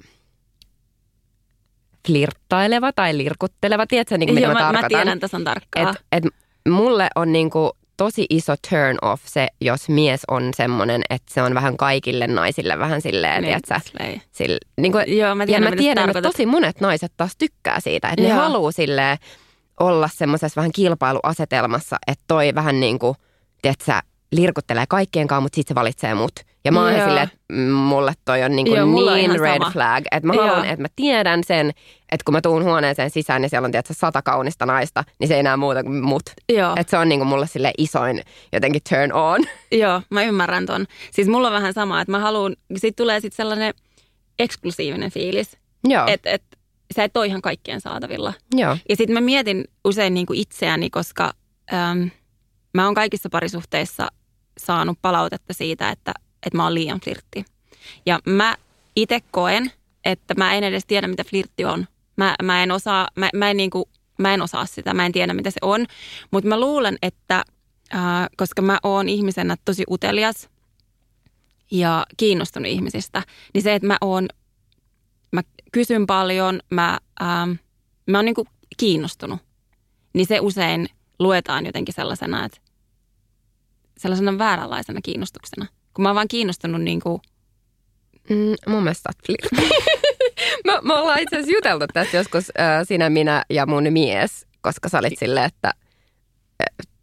[2.08, 3.86] flirttaileva tai lirkutteleva.
[3.86, 5.00] Tiedätkö, niin kuin mitä Joo, mä, mä, mä tarkoitan?
[5.00, 5.88] tiedän tasan tarkkaan.
[5.88, 6.34] Et, et
[6.68, 11.54] mulle on niinku tosi iso turn off se, jos mies on semmoinen, että se on
[11.54, 14.22] vähän kaikille naisille vähän silleen, Niin, tiedätkö, silleen.
[14.32, 17.32] sille, niinku, Joo, mä ja tiedän, mä mitä sä tiedän, että tosi monet naiset taas
[17.38, 18.38] tykkää siitä, että ne Joo.
[18.38, 19.18] haluaa silleen
[19.80, 23.14] olla semmoisessa vähän kilpailuasetelmassa, että toi vähän niin kuin,
[23.62, 26.32] tiedätkö, sä, lirkuttelee kaikkien kanssa, mutta sitten se valitsee mut.
[26.64, 29.70] Ja mä oon silleen, että mm, mulle toi on niin, kuin Joo, niin red sama.
[29.70, 31.70] flag, että mä haluan, että mä tiedän sen,
[32.12, 35.34] että kun mä tuun huoneeseen sisään ja siellä on tiedätkö, sata kaunista naista, niin se
[35.34, 36.22] ei enää muuta kuin mut.
[36.52, 36.74] Joo.
[36.76, 39.44] Että se on niin kuin mulle sille isoin jotenkin turn on.
[39.82, 40.86] Joo, mä ymmärrän ton.
[41.10, 43.74] Siis mulla on vähän sama, että mä haluan, sit tulee sitten sellainen
[44.38, 45.56] eksklusiivinen fiilis.
[45.88, 46.06] Joo.
[46.06, 46.42] Että et,
[46.96, 48.32] sä et ole ihan kaikkien saatavilla.
[48.54, 48.76] Joo.
[48.88, 51.32] Ja sitten mä mietin usein niin kuin itseäni, koska
[51.72, 52.10] äm,
[52.74, 54.08] mä oon kaikissa parisuhteissa
[54.58, 56.12] saanut palautetta siitä, että,
[56.46, 57.44] että mä oon liian flirtti.
[58.06, 58.56] Ja mä
[58.96, 59.72] itse koen,
[60.04, 61.86] että mä en edes tiedä, mitä flirtti on.
[62.16, 63.84] Mä, mä, en, osaa, mä, mä, en, niin kuin,
[64.18, 65.86] mä en osaa sitä, mä en tiedä, mitä se on.
[66.30, 67.44] Mutta mä luulen, että
[67.94, 70.48] äh, koska mä oon ihmisenä tosi utelias
[71.70, 73.22] ja kiinnostunut ihmisistä,
[73.54, 74.28] niin se, että mä oon,
[75.32, 77.50] mä kysyn paljon, mä, ähm,
[78.06, 79.40] mä oon niin kuin kiinnostunut,
[80.12, 80.88] niin se usein
[81.18, 82.58] luetaan jotenkin sellaisena, että
[83.98, 85.66] sellaisena vääränlaisena kiinnostuksena.
[85.94, 87.20] Kun mä oon vaan kiinnostunut niin kuin,
[88.30, 89.56] Mm, mun mielestä flirtti.
[90.66, 94.88] me, me ollaan itse asiassa juteltu tästä joskus äh, sinä, minä ja mun mies, koska
[94.88, 95.70] sä olit silleen, että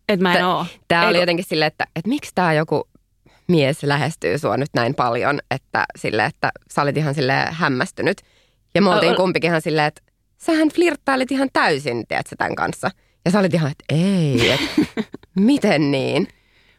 [0.09, 0.65] että mä en oo.
[0.87, 2.89] Tämä oli jotenkin silleen, että, että miksi tämä joku
[3.47, 8.21] mies lähestyy sua nyt näin paljon, että sille, että sä olit ihan sille hämmästynyt.
[8.75, 10.01] Ja me oltiin O- o- kumpikin ihan silleen, että
[10.37, 12.91] sähän flirttailit ihan täysin, tiedätkö, tämän kanssa.
[13.25, 15.01] Ja sä olit ihan, että ei, että
[15.39, 16.27] miten niin?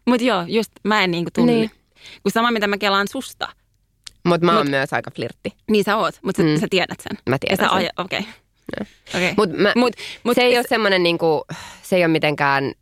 [0.07, 1.53] Mutta joo, just mä en niinku tunne.
[1.53, 1.71] Niin.
[2.23, 3.49] Kun sama mitä mä kelaan susta,
[4.25, 5.53] Mutta mä oon Mut- myös aika flirtti.
[5.71, 6.55] niin sä oot, mutta Mm.
[6.55, 7.19] sä, sä tiedät sen.
[7.29, 7.91] Mä Ja tiedän sä sen.
[7.99, 8.21] okei.
[9.15, 9.35] Okei.
[9.37, 9.93] Mutta Mut,
[10.25, 11.45] mut se ei ole semmoinen, niinku,
[11.83, 12.73] se ei ole mitenkään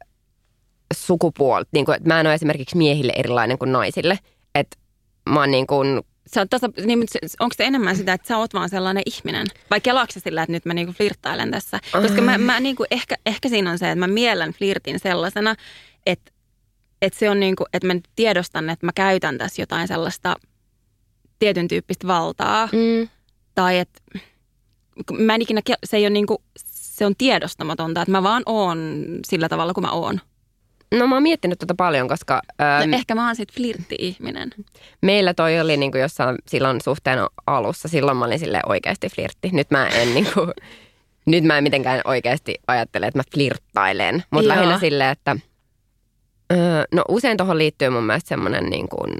[0.95, 1.65] sukupuoli.
[1.73, 4.19] Niinku, mä en ole esimerkiksi miehille erilainen kuin naisille.
[4.55, 4.77] Että
[5.31, 6.01] mä oon niin kuin,
[6.35, 6.99] Sä oot tasa, niin,
[7.41, 9.47] onko se enemmän sitä, että sä oot vaan sellainen ihminen?
[9.71, 11.81] Vai kelaatko sillä, että nyt mä niinku flirttailen tässä?
[11.93, 15.55] Koska mä, mä niinku, ehkä, ehkä siinä on se, että mä miellän flirtin sellaisena,
[16.07, 16.31] että,
[17.03, 20.37] että se on niinku, että mä tiedostan, että mä käytän tässä jotain sellaista
[21.39, 22.67] tietyn tyyppistä valtaa.
[22.73, 23.09] mm,
[23.55, 24.01] Tai että
[25.13, 29.49] mä en ikinä, se ei ole niinku, se on tiedostamatonta, että mä vaan oon sillä
[29.49, 30.21] tavalla kuin mä oon.
[30.95, 34.51] no mä oon miettinyt tota paljon, koska ähm, No, ehkä mä oon sit flirtti-ihminen.
[35.03, 37.89] meillä toi oli niin kuin jossain silloin suhteen alussa.
[37.89, 39.51] Silloin mä olin sille oikeasti flirtti.
[39.53, 40.51] Nyt mä en niin kuin,
[41.27, 44.25] nyt mä en mitenkään oikeasti ajattele, että mä flirttailen.
[44.31, 45.37] Mutta lähinnä silleen, että
[46.53, 49.15] öö, no usein tuohon liittyy mun mielestä semmoinen niin kuin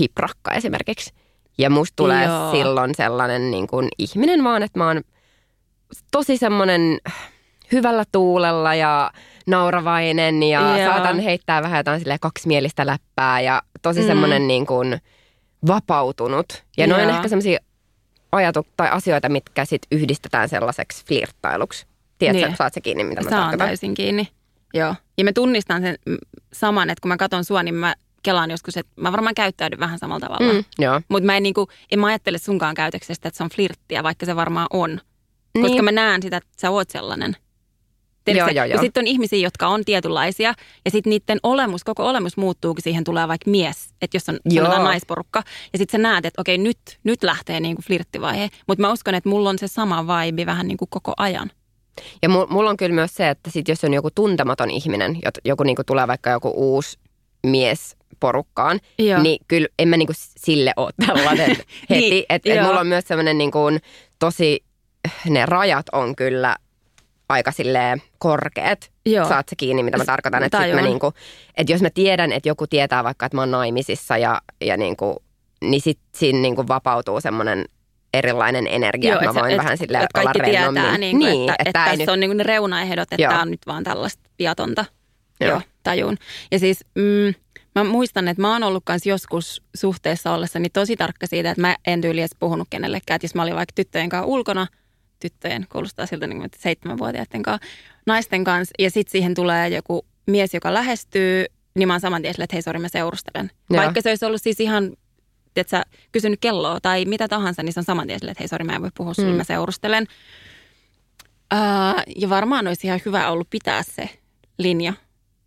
[0.00, 1.10] hiprakka esimerkiksi.
[1.58, 2.50] Ja musta tulee Joo.
[2.50, 5.02] silloin sellainen niin kuin ihminen vaan, että mä oon
[6.12, 6.98] tosi semmoinen
[7.72, 9.10] hyvällä tuulella ja
[9.46, 10.92] nauravainen ja Joo.
[10.92, 14.06] saatan heittää vähän jotain silleen kaksimielistä läppää ja tosi Mm.
[14.06, 15.00] semmoinen niin kuin
[15.66, 16.64] vapautunut.
[16.76, 16.98] Ja Joo.
[16.98, 17.58] ehkä semmoisia
[18.32, 21.86] ajatu- tai asioita, mitkä sit yhdistetään sellaiseksi flirttailuksi.
[22.18, 22.56] Tiedätkö, Niin.
[22.56, 23.66] saat sä kiinni, mitä mä Saan tarkoitan?
[23.68, 24.28] täysin kiinni.
[24.74, 24.94] Joo.
[25.18, 26.16] Ja mä tunnistan sen mm,
[26.52, 29.98] saman, että kun mä katson sua, niin mä kelaan joskus, että mä varmaan käyttäydyn vähän
[29.98, 30.52] samalla tavalla.
[30.52, 30.64] Mm.
[30.78, 31.00] Joo.
[31.08, 34.36] Mutta mä en, niinku, en mä ajattele sunkaan käytöksestä, että se on flirttiä, vaikka se
[34.36, 35.00] varmaan on.
[35.52, 35.84] Koska Niin.
[35.84, 37.36] mä näen sitä, että sä oot sellainen.
[38.26, 38.64] Joo, joo, joo.
[38.64, 42.82] Ja sitten on ihmisiä, jotka on tietynlaisia, ja sitten niiden olemus, koko olemus muuttuu, kun
[42.82, 46.58] siihen tulee vaikka mies, että jos on sanotaan naisporukka, ja sitten sä näet, että okei,
[46.58, 48.48] nyt, nyt lähtee niinku flirttivaihe.
[48.68, 51.50] Mutta mä uskon, että mulla on se sama vibe vähän niinku koko ajan.
[52.22, 55.62] Ja mu- mulla on kyllä myös se, että sit jos on joku tuntematon ihminen, joku
[55.62, 56.98] niinku tulee vaikka joku uusi
[57.46, 59.22] mies porukkaan, Joo.
[59.22, 61.56] niin kyllä en mä niinku sille ole tällainen
[61.90, 62.10] heti.
[62.10, 63.58] Niin, että et mulla on myös sellainen niinku
[64.18, 64.64] tosi,
[65.28, 66.56] ne rajat on kyllä
[67.28, 68.90] aika silleen korkeat.
[69.06, 69.28] Joo.
[69.28, 70.42] Saat se kiinni, mitä mä tarkoitan.
[70.42, 71.12] Että sit mä niinku,
[71.56, 75.22] et jos mä tiedän, että joku tietää vaikka, että mä oon naimisissa ja, ja niinku,
[75.60, 77.64] niin sit siinä niinku vapautuu semmoinen
[78.14, 80.82] erilainen energia, Joo, että et mä voin et- vähän silleen et olla kaikki rennommin.
[80.82, 83.30] tietää, niin kuin, niin, että, että, ei tässä on niin kuin ne reunaehdot, että Joo.
[83.30, 84.84] tämä on nyt vaan tällaista viatonta.
[85.40, 85.50] Joo.
[85.50, 85.60] Joo.
[85.82, 86.16] Tajun.
[86.52, 87.34] Ja siis mm,
[87.74, 91.76] mä muistan, että mä oon ollut kans joskus suhteessa ollessani tosi tarkka siitä, että mä
[91.86, 93.16] en tyyli edes puhunut kenellekään.
[93.16, 94.66] Että jos mä olin vaikka tyttöjen kanssa ulkona,
[95.20, 97.66] tyttöjen, kuulostaa siltä niin kuin että seitsemänvuotiaiden kanssa,
[98.06, 102.34] naisten kanssa, ja sitten siihen tulee joku mies, joka lähestyy, niin mä oon saman tien
[102.34, 103.50] silleen, että hei sori, mä seurustelen.
[103.70, 103.82] Joo.
[103.82, 104.92] Vaikka se olisi ollut siis ihan
[105.60, 108.64] että sä kysynyt kelloa tai mitä tahansa, niin se on saman tien että hei sori,
[108.64, 109.36] mä en voi puhua sulle, Mm.
[109.36, 110.06] mä seurustelen.
[111.54, 114.08] Uh, ja varmaan olisi ihan hyvä ollut pitää se
[114.58, 114.92] linja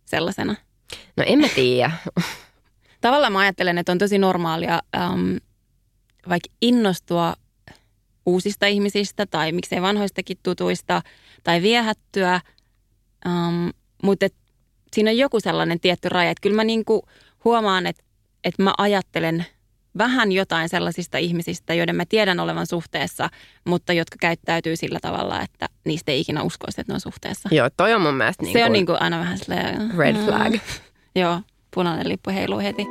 [0.04, 0.54] sellaisena.
[1.16, 1.90] No en mä tiedä.
[3.00, 5.36] Tavallaan mä ajattelen, että on tosi normaalia um,
[6.28, 7.34] vaikka innostua
[8.26, 11.02] uusista ihmisistä tai miksei vanhoistakin tutuista
[11.44, 12.40] tai viehättyä,
[13.26, 14.34] um, mutta et,
[14.92, 16.30] siinä on joku sellainen tietty raja.
[16.30, 17.02] Että kyllä mä niinku
[17.44, 18.04] huomaan, että,
[18.44, 19.46] että mä ajattelen
[19.98, 23.30] vähän jotain sellaisista ihmisistä, joiden mä tiedän olevan suhteessa,
[23.64, 27.48] mutta jotka käyttäytyy sillä tavalla, että niistä ei ikinä uskoisi, että ne on suhteessa.
[27.52, 29.90] Joo, toi on mun mielestä niin Se on kuin niinku aina vähän silleen...
[29.98, 30.54] red flag.
[31.20, 31.40] Joo,
[31.74, 32.86] punainen lippu heiluu heti.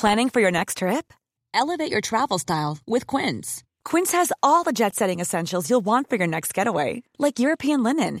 [0.00, 1.12] Planning for your next trip?
[1.54, 3.64] Elevate your travel style with Quince.
[3.90, 7.82] Quince has all the jet setting essentials you'll want for your next getaway, like European
[7.82, 8.20] linen,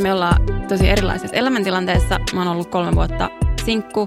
[0.00, 0.36] Me ollaan
[0.68, 2.20] tosi erilaisessa elämäntilanteessa.
[2.34, 3.30] Mä oon ollut kolme vuotta
[3.64, 4.06] sinkku,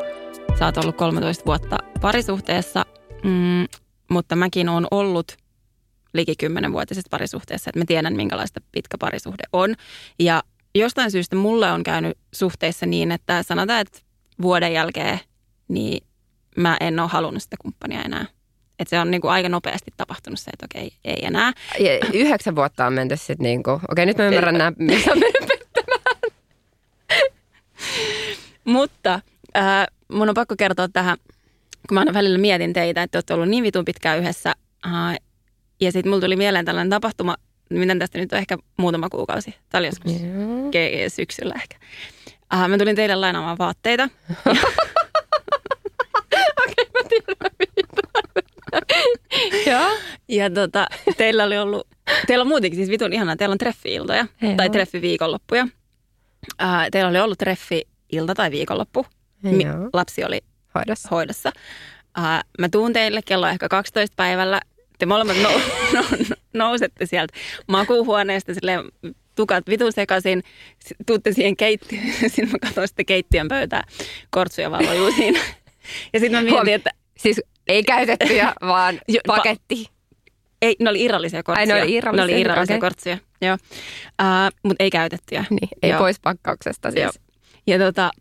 [0.60, 2.86] sä oot ollut 13 vuotta parisuhteessa,
[3.24, 3.66] mm,
[4.10, 5.38] mutta mäkin oon ollut
[6.14, 9.76] liki 10-vuotisessa parisuhteessa, että mä tiedän minkälaista pitkä parisuhde on.
[10.20, 10.44] Ja
[10.76, 14.00] jostain syystä mulle on käynyt suhteissa niin, että sanotaan, että
[14.42, 15.20] vuoden jälkeen
[15.68, 16.08] niin
[16.58, 18.26] mä en ole halunnut sitä kumppania enää.
[18.80, 21.54] Että se on niin kuin aika nopeasti tapahtunut se, että okei, ei enää.
[21.80, 25.65] Ja yhdeksän vuotta on menty sitten niinku, okei nyt mä ymmärrän nämä, missä on mennyt
[28.66, 29.20] Mutta
[29.58, 31.18] äh, mun on pakko kertoa tähän,
[31.88, 34.54] kun mä aina välillä mietin teitä, että olette ollut niin vitun pitkään yhdessä.
[34.86, 35.18] Äh,
[35.82, 37.36] ja sitten mulla tuli mieleen tällainen tapahtuma,
[37.70, 39.56] miten tästä nyt on ehkä muutama kuukausi.
[39.70, 40.12] Tämä oli joskus
[40.72, 41.78] ke- syksyllä ehkä.
[42.54, 44.10] Äh, mä tulin teille lainaamaan vaatteita.
[46.64, 47.36] Okei, mä tiedän
[49.68, 49.98] Joo.
[50.28, 51.88] Ja tota, teillä oli ollut,
[52.28, 54.54] teillä on muutenkin siis vitun ihanaa, teillä on treffi-iltoja Joo.
[54.58, 55.68] tai treffi-viikonloppuja.
[56.62, 57.38] Äh, teillä oli ollut
[58.10, 59.06] treffi-ilta tai viikonloppu.
[59.44, 60.42] Mi- lapsi oli
[60.76, 61.10] Hoidossa.
[61.12, 61.52] hoidossa.
[62.18, 62.24] Uh,
[62.60, 64.62] mä tuun teille kello ehkä 12 päivällä.
[65.00, 65.60] Te molemmat nou,
[65.94, 66.06] nou,
[66.54, 67.34] nousette sieltä
[67.68, 68.82] makuuhuoneesta silleen
[69.36, 70.44] tukat vitun sekaisin.
[71.08, 72.06] Tuutte siihen keittiöön.
[72.28, 73.84] Sitten mä katson sitten keittiön pöytää.
[74.30, 75.40] Kortsuja vaan lojuu siinä.
[76.14, 76.68] Ja sitten mä mietin, Huom.
[76.68, 79.86] että Siis ei käytettyjä, vaan Jo- pa- paketti.
[80.62, 81.62] ei, ne oli irrallisia kortsuja.
[81.76, 82.82] Ai, ne oli irrallisia, Ne oli irrallisia okei.
[82.90, 83.54] kortsuja, joo.
[84.22, 85.46] Uh, Mutta ei käytettyjä.
[85.50, 86.00] Niin, ei Joo.
[86.00, 87.04] pois pakkauksesta siis.
[87.04, 87.12] Joo.
[87.68, 88.12] Ja tota,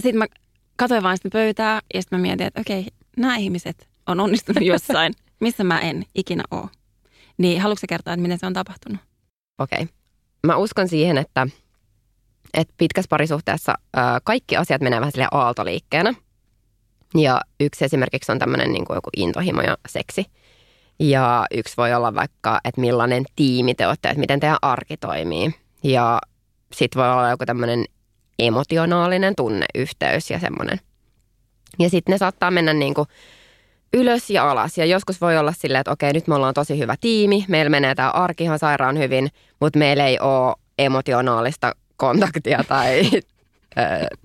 [0.00, 0.26] sitten mä
[0.76, 5.14] katsoin vaan sitä pöytää ja sitten mä mietin, että okei, nämä ihmiset on onnistunut jossain,
[5.40, 6.68] missä mä en ikinä ole.
[7.38, 9.00] Niin haluatko kertoa, että miten se on tapahtunut?
[9.58, 9.88] Okei.
[10.46, 11.46] Mä uskon siihen, että,
[12.54, 13.74] että pitkässä parisuhteessa
[14.24, 16.14] kaikki asiat menee vähän sille aaltoliikkeenä.
[17.14, 20.24] Ja yksi esimerkiksi on tämmöinen niin kuin joku intohimo ja seksi.
[20.98, 25.54] Ja yksi voi olla vaikka, että millainen tiimi te olette, että miten teidän arki toimii.
[25.82, 26.18] Ja
[26.72, 27.84] sitten voi olla joku tämmöinen
[28.46, 30.80] emotionaalinen tunneyhteys ja semmoinen.
[31.78, 33.08] Ja sitten ne saattaa mennä niin kuin
[33.92, 34.78] ylös ja alas.
[34.78, 37.94] Ja joskus voi olla silleen, että okei, nyt me ollaan tosi hyvä tiimi, meillä menee
[37.94, 39.28] tämä arki ihan sairaan hyvin,
[39.60, 43.02] mutta meillä ei ole emotionaalista kontaktia tai
[43.78, 44.16] ö,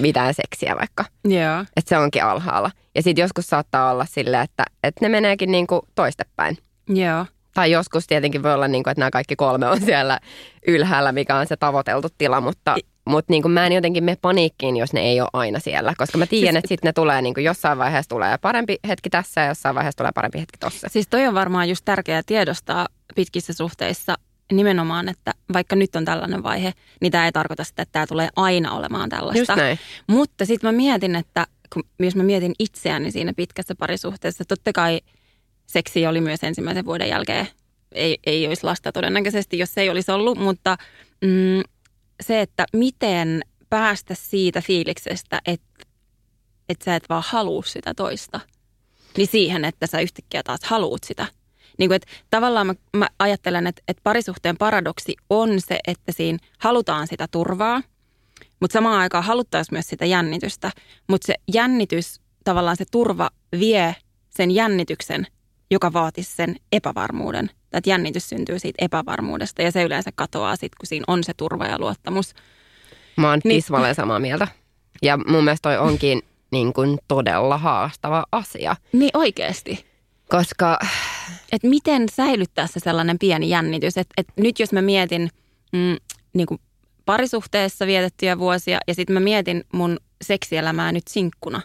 [0.00, 1.04] mitään seksiä vaikka.
[1.24, 1.60] Joo.
[1.76, 2.70] Että se onkin alhaalla.
[2.94, 6.58] Ja sitten joskus saattaa olla silleen, että, että ne meneekin niinku toistepäin.
[6.88, 7.26] Joo.
[7.54, 10.20] Tai joskus tietenkin voi olla, niin kuin, että nämä kaikki kolme on siellä
[10.66, 14.76] ylhäällä, mikä on se tavoiteltu tila, mutta, mutta niin kuin mä en jotenkin mene paniikkiin,
[14.76, 15.94] jos ne ei ole aina siellä.
[15.98, 19.40] Koska mä tiedän, Siis- että sitten ne tulee niin jossain vaiheessa tulee parempi hetki tässä
[19.40, 20.88] ja jossain vaiheessa tulee parempi hetki tossa.
[20.90, 24.14] Siis toi on varmaan just tärkeää tiedostaa pitkissä suhteissa
[24.52, 28.28] nimenomaan, että vaikka nyt on tällainen vaihe, niin tämä ei tarkoita sitä, että tämä tulee
[28.36, 29.38] aina olemaan tällaista.
[29.38, 29.78] Just näin.
[30.06, 35.00] Mutta sitten mä mietin, että kun, jos mä mietin itseäni siinä pitkässä parisuhteessa, totta kai
[35.66, 37.48] seksi oli myös ensimmäisen vuoden jälkeen.
[37.92, 40.76] Ei, ei olisi lasta todennäköisesti, jos ei olisi ollut, mutta
[41.20, 41.62] mm,
[42.20, 45.84] se, että miten päästä siitä fiiliksestä, että,
[46.68, 48.40] että sä et vaan halua sitä toista,
[49.16, 51.26] niin siihen, että sä yhtäkkiä taas haluut sitä.
[51.78, 56.38] Niin kuin, että tavallaan mä, mä ajattelen, että, että parisuhteen paradoksi on se, että siinä
[56.58, 57.82] halutaan sitä turvaa,
[58.60, 60.70] mutta samaan aikaan haluttaisiin myös sitä jännitystä.
[61.08, 63.96] Mutta se jännitys, tavallaan se turva vie
[64.30, 65.26] sen jännityksen,
[65.70, 67.50] joka vaatisi sen epävarmuuden.
[67.72, 71.66] Että jännitys syntyy siitä epävarmuudesta ja se yleensä katoaa sitten, kun siinä on se turva
[71.66, 72.34] ja luottamus.
[73.16, 73.56] Mä oon Niin.
[73.62, 74.48] tismalleen samaa mieltä.
[75.02, 78.76] Ja mun mielestä toi onkin niin kuin todella haastava asia.
[78.92, 79.86] Niin oikeasti.
[80.28, 80.78] Koska
[81.52, 83.96] Että miten säilyttää se sellainen pieni jännitys.
[83.98, 85.30] Että et nyt jos mä mietin
[85.72, 85.96] mm,
[86.32, 86.60] niin kuin
[87.06, 91.62] parisuhteessa vietettyjä vuosia ja sitten mä mietin mun seksielämää nyt sinkkuna.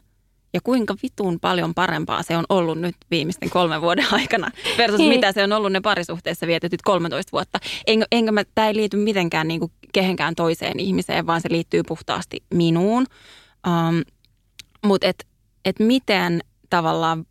[0.55, 5.09] Ja kuinka vitun paljon parempaa se on ollut nyt viimeisten kolmen vuoden aikana versus Niin.
[5.09, 7.59] mitä se on ollut ne parisuhteessa vietetyt 13 vuotta.
[7.87, 11.83] Enkä, enkä mä, tämä ei liity mitenkään niin kuin kehenkään toiseen ihmiseen, vaan se liittyy
[11.87, 13.05] puhtaasti minuun.
[13.67, 14.01] Um,
[14.85, 15.27] Mutta et,
[15.65, 17.25] et miten tavallaan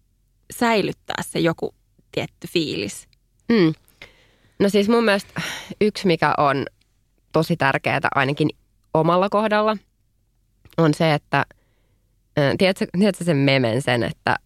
[0.57, 1.75] säilyttää se joku
[2.13, 3.09] tietty fiilis.
[3.49, 3.75] Mm.
[4.59, 5.43] No siis mun mielestä
[5.81, 6.67] yksi, mikä on
[7.33, 8.49] tosi tärkeää ainakin
[8.95, 9.77] omalla kohdalla,
[10.79, 11.47] on se, että
[12.39, 14.37] äh, tiedätkö, tiedätkö sen memen sen, että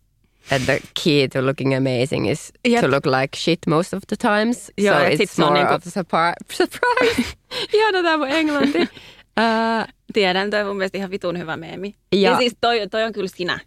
[0.51, 2.80] että the key to looking amazing is Jep.
[2.80, 4.72] to look like shit most of the times.
[4.78, 7.22] Joo, so it's on more niinku- of a surpri- surprise.
[7.74, 8.78] Ihana tämä mun englanti.
[9.41, 11.95] uh, Tiedän, toi on mun mielestä ihan vitun hyvä meemi.
[12.12, 13.59] Ja, ja siis toi, toi on kyllä sinä.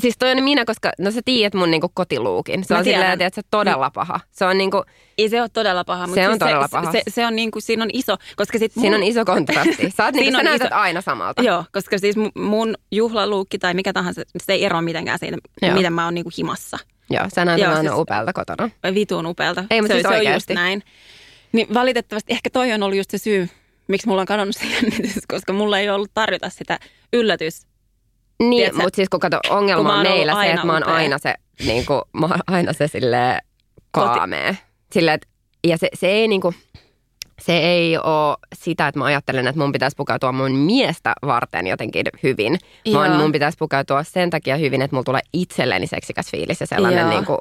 [0.00, 2.64] Siis toi on minä, koska no sä tiedät mun niinku kotiluukin.
[2.64, 4.20] Se Mä on silleen, että se todella paha.
[4.32, 4.84] Se on niinku,
[5.18, 6.06] Ei se ole todella paha.
[6.06, 6.92] Mutta Se on siis todella se, paha.
[6.92, 9.90] Se, se, on niin kuin, siinä on iso, koska sit siinä mun, on iso kontrasti.
[9.96, 11.42] Sä, oot niinku, Siinä sä on näytät iso- aina samalta.
[11.42, 15.74] Joo, koska siis mu- mun juhlaluukki tai mikä tahansa, se ei eroa mitenkään siitä, Joo.
[15.74, 16.78] miten mä oon niin kuin himassa.
[17.10, 18.70] Joo, sä näytät Joo, aina siis- upealta kotona.
[18.94, 19.64] Vitun upealta.
[19.70, 20.82] Ei, mutta se, siis se on just näin.
[21.52, 23.48] Niin valitettavasti ehkä toi on ollut just se syy,
[23.88, 26.78] miksi mulla on kadonnut se jännitys, koska mulla ei ollut tarjota sitä
[27.12, 27.66] yllätys.
[28.42, 31.18] Niin, mutta siis kun kato, kun ongelma mä on meillä se, että mä oon aina
[31.18, 31.34] se,
[31.66, 33.42] niin kuin, mä oon aina se silleen
[33.90, 34.54] kaamea.
[34.92, 35.26] Sille, et,
[35.66, 36.54] ja se, se ei niinku,
[37.40, 42.06] se ei ole sitä, että mä ajattelen, että mun pitäisi pukeutua mun miestä varten jotenkin
[42.22, 42.58] hyvin.
[42.92, 43.18] Vaan Joo.
[43.18, 47.10] mun pitäisi pukeutua sen takia hyvin, että mulla tulee itselleni seksikäs fiilis ja sellainen Joo.
[47.10, 47.38] niin kuin,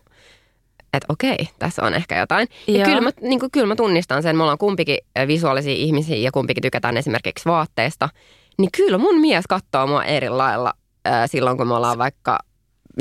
[0.93, 2.47] että okei, tässä on ehkä jotain.
[2.67, 2.85] Ja Joo.
[2.85, 6.31] kyllä mä, niin kuin, kyllä mä tunnistan sen, me ollaan kumpikin äh, visuaalisia ihmisiä ja
[6.31, 8.09] kumpikin tykätään esimerkiksi vaatteista.
[8.57, 10.73] Niin kyllä mun mies katsoo mua eri lailla
[11.07, 12.39] äh, silloin, kun me ollaan vaikka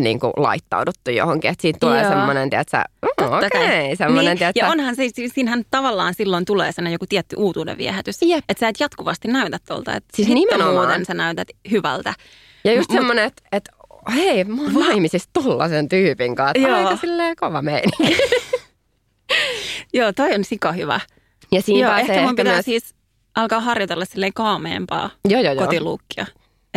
[0.01, 1.51] niin kuin laittauduttu johonkin.
[1.51, 2.11] Että siitä tulee Joo.
[2.11, 5.03] semmoinen, tiedätkö, mm, okei, semmoinen, niin, tiedätkö, Ja onhan se,
[5.35, 8.23] siinähän tavallaan silloin tulee sellainen joku tietty uutuuden viehätys.
[8.23, 8.45] Jep.
[8.49, 9.95] Että sä et jatkuvasti näytä tuolta.
[9.95, 10.75] Että Siis nimenomaan.
[10.75, 12.15] muuten sä näytät hyvältä.
[12.65, 13.69] Ja just Mut- semmoinen, että et,
[14.15, 16.53] hei, mä oon naimisissa tollasen tyypin kanssa.
[16.55, 16.79] Että Joo.
[16.89, 18.17] aika silleen kova meininki.
[19.95, 21.01] Joo, toi on sika hyvä.
[21.53, 22.65] Ja siinä Joo, ehkä mun ehkä pitää myös...
[22.65, 22.95] siis
[23.35, 25.65] alkaa harjoitella silleen kaameempaa Joo, joo, joo.
[25.65, 26.27] kotiluukkia.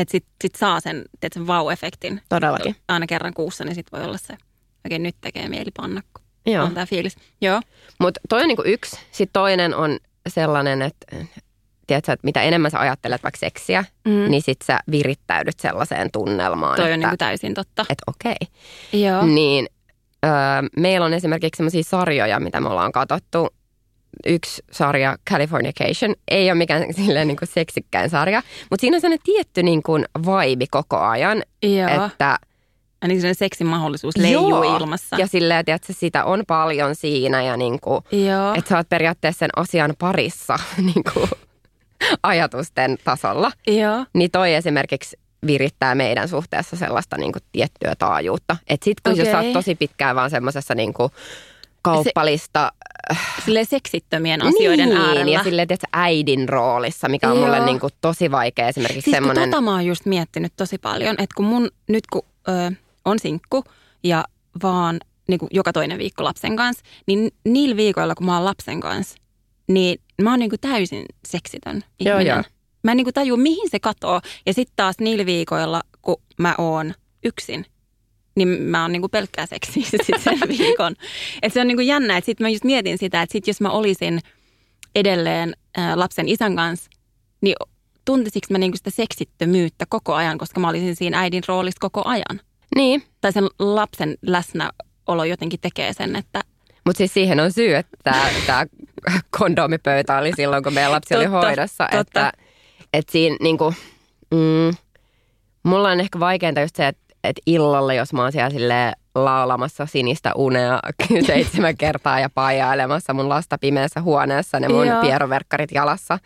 [0.02, 2.22] Että sit, sit saa sen, teet sen vau-efektin.
[2.30, 2.76] Todellakin.
[2.88, 4.38] Aina kerran kuussa, niin sit voi olla se,
[4.86, 6.66] okei nyt tekee mieli panna, kun Joo.
[6.66, 7.16] on tää fiilis.
[7.42, 7.62] Joo.
[8.00, 8.96] Mutta toi on niinku yksi.
[9.12, 11.16] Sitten toinen on sellainen, että
[11.88, 14.32] tiedätkö, että mitä enemmän sä ajattelet vaikka seksiä, Mm.
[14.32, 17.86] niin sit sä virittäydyt sellaiseen tunnelmaan, Toi että, on niinku täysin totta.
[17.90, 18.36] että okei.
[19.04, 19.26] Joo.
[19.26, 19.68] Niin
[20.26, 20.32] öö,
[20.78, 23.48] meillä on esimerkiksi sellaisia sarjoja, mitä me ollaan katsottu.
[24.26, 29.24] Yksi sarja, Californication, ei ole mikään silleen niin kuin seksikkäin sarja, mutta siinä on sellainen
[29.24, 32.06] tietty niin kuin vibe koko ajan, Joo.
[32.06, 32.40] että
[33.02, 34.78] Ainakin sellainen seksin mahdollisuus leijuu Joo.
[34.78, 35.16] ilmassa.
[35.20, 38.54] ja silleen, että sitä on paljon siinä ja niin kuin, Joo.
[38.54, 40.60] että sä oot periaatteessa sen asian parissa
[40.94, 41.30] niin kuin,
[42.24, 43.52] ajatusten tasolla.
[43.68, 44.06] Joo.
[44.14, 48.58] Niin toi esimerkiksi virittää meidän suhteessa sellaista niin kuin tiettyä taajuutta.
[48.70, 49.26] Että sit kun okay.
[49.26, 51.12] jos sä oot tosi pitkään vaan semmoisessa niin kuin
[51.82, 52.72] kauppalista
[53.46, 55.32] Silleen seksittömien asioiden niin, äärellä.
[55.32, 57.66] ja silleen, että äidin roolissa, mikä on mulle Joo.
[57.66, 59.50] niin kuin tosi vaikea esimerkiksi Siis semmoinen...
[59.50, 62.72] tota mä oon just miettinyt tosi paljon, että kun mun nyt kun ö,
[63.06, 63.64] on sinkku
[64.04, 64.26] ja
[64.64, 68.80] vaan niin kuin joka toinen viikko lapsen kanssa, niin niillä viikoilla kun mä oon lapsen
[68.80, 69.18] kanssa,
[69.68, 72.28] niin mä oon niin kuin täysin seksitön ihminen.
[72.28, 72.44] joo.
[72.84, 74.22] Mä en niin kuin tajua, mihin se katoo.
[74.46, 77.66] Ja sitten taas niillä viikoilla, kun mä oon yksin,
[78.40, 80.96] niin mä oon niinku pelkkää seksiä sit sen viikon.
[81.42, 83.70] Et se on niinku jännä, että sitten mä just mietin sitä, että sit jos mä
[83.70, 84.20] olisin
[84.96, 86.90] edelleen ää, lapsen isän kanssa,
[87.42, 87.56] niin
[88.06, 92.42] tuntisinko mä niinku sitä seksittömyyttä koko ajan, koska mä olisin siinä äidin roolissa koko ajan.
[92.76, 96.42] Niin, Tai sen lapsen läsnäolo jotenkin tekee sen, että
[96.86, 97.98] mutta siis siihen on syy, että
[98.46, 98.66] tämä
[99.40, 101.88] kondomipöytä oli silloin, kun meidän lapsi oli Totta, hoidossa.
[101.92, 102.00] totta.
[102.00, 102.32] Että,
[102.94, 103.74] että siinä niinku,
[104.32, 104.74] mm,
[105.64, 109.86] mulla on ehkä vaikeinta just se, että, että illalla, jos mä oon siellä silleen laulamassa
[109.86, 110.80] sinistä unea
[111.28, 115.02] seitsemän kertaa ja paijailemassa mun lasta pimeässä huoneessa, ne mun Joo.
[115.02, 116.20] pieroverkkarit jalassa,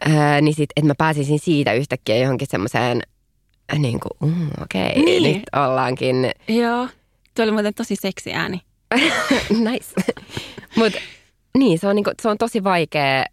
[0.00, 3.02] ää, niin sit, että mä pääsisin siitä yhtäkkiä johonkin semmoiseen,
[3.78, 5.22] niin kuin, mm, okei, okay, Niin.
[5.22, 6.88] nyt ollaankin, joo,
[7.34, 8.60] tuo oli muuten tosi seksi ääni.
[9.70, 9.94] nice.
[10.76, 10.98] Mutta
[11.58, 13.24] niin, se on, niinku, se on tosi vaikea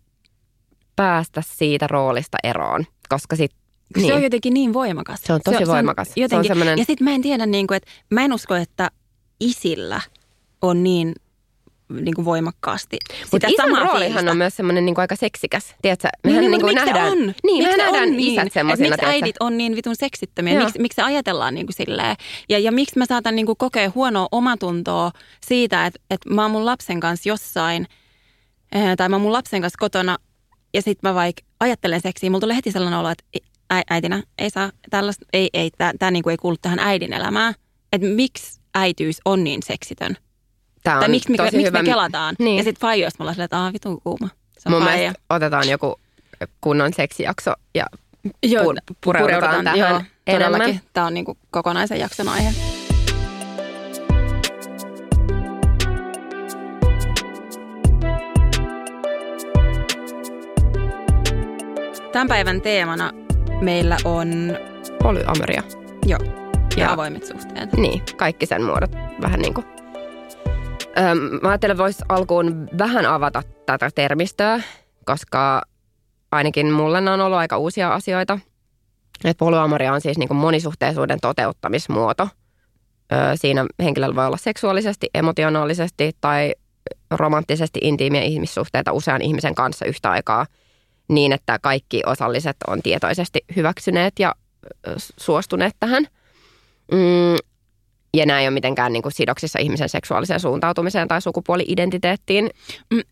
[0.95, 3.51] päästä siitä roolista eroon, koska sit,
[3.95, 4.01] Niin.
[4.01, 5.19] niin, Se on jotenkin niin voimakas.
[5.23, 6.07] Se on tosi voimakas.
[6.07, 8.55] Se on jotenkin, semmoinen- Ja sitten mä en tiedä, niin kuin, että mä en usko,
[8.55, 8.91] että
[9.39, 10.01] isillä
[10.61, 11.13] on niin
[11.89, 12.97] niin kuin voimakkaasti
[13.31, 14.31] Mutta isän samaa roolihan fiilistä.
[14.31, 15.75] on myös semmoinen niin aika seksikäs.
[15.81, 16.07] Tiedätkö?
[16.07, 17.33] Niin, Mehän niin, niin, mutta kuin miksi nähdään, se on?
[17.43, 18.33] Niin, miksi me se nähdään on niin?
[18.41, 18.89] isät semmoisina.
[18.89, 20.59] Miksi äidit on niin vitun seksittömiä?
[20.59, 22.15] Miksi, miksi se ajatellaan niin kuin silleen?
[22.49, 25.11] Ja, ja miksi mä saatan niin kuin kokea huonoa omatuntoa
[25.47, 27.87] siitä, että, että mä oon mun lapsen kanssa jossain,
[28.71, 30.17] eh, tai mä oon mun lapsen kanssa kotona,
[30.73, 33.23] ja sitten mä vaikka ajattelen seksiä, mulla tulee heti sellainen olo, että
[33.89, 37.53] äitinä ei saa tällaista, ei, ei, tämä niinku ei kuulu tähän äidin elämään.
[37.93, 40.17] Että miksi äityys on niin seksitön?
[40.83, 41.79] Tämä Tai on miksi, me, tosi miksi hyvä.
[41.81, 42.35] me kelataan?
[42.39, 42.57] Niin.
[42.57, 44.27] Ja sitten faijoista me ollaan silleen, että aah vitun kuuma.
[44.57, 44.97] Se on Mun faija.
[44.97, 45.99] mielestä otetaan joku
[46.61, 47.85] kunnon seksijakso ja
[48.43, 50.51] Joo, pu- pureudutaan tähän joo, enemmän.
[50.61, 50.81] todellakin.
[50.93, 52.51] Tämä on niinku kokonaisen jakson aihe.
[62.11, 63.11] Tämän päivän teemana
[63.61, 64.57] meillä on
[65.03, 65.63] polyamoria.
[66.05, 66.27] jo, ja,
[66.77, 67.73] Ja- avoimet suhteet.
[67.73, 68.91] Niin, kaikki sen muodot
[69.21, 69.65] vähän niin kuin.
[70.97, 74.61] Öm, mä ajattelen, voisi alkuun vähän avata tätä termistöä,
[75.05, 75.61] koska
[76.31, 78.39] ainakin mulle on ollut aika uusia asioita.
[79.25, 82.27] Et polyamoria on siis niin kuin monisuhteisuuden toteuttamismuoto.
[83.11, 86.53] Ö, siinä henkilöllä voi olla seksuaalisesti, emotionaalisesti tai
[87.11, 90.45] romanttisesti intiimiä ihmissuhteita usean ihmisen kanssa yhtä aikaa
[91.07, 94.35] niin, että kaikki osalliset on tietoisesti hyväksyneet ja
[95.17, 96.07] suostuneet tähän.
[96.91, 97.37] Mm,
[98.13, 102.49] ja nämä ei ole mitenkään niin kuin sidoksissa ihmisen seksuaaliseen suuntautumiseen tai sukupuoli-identiteettiin.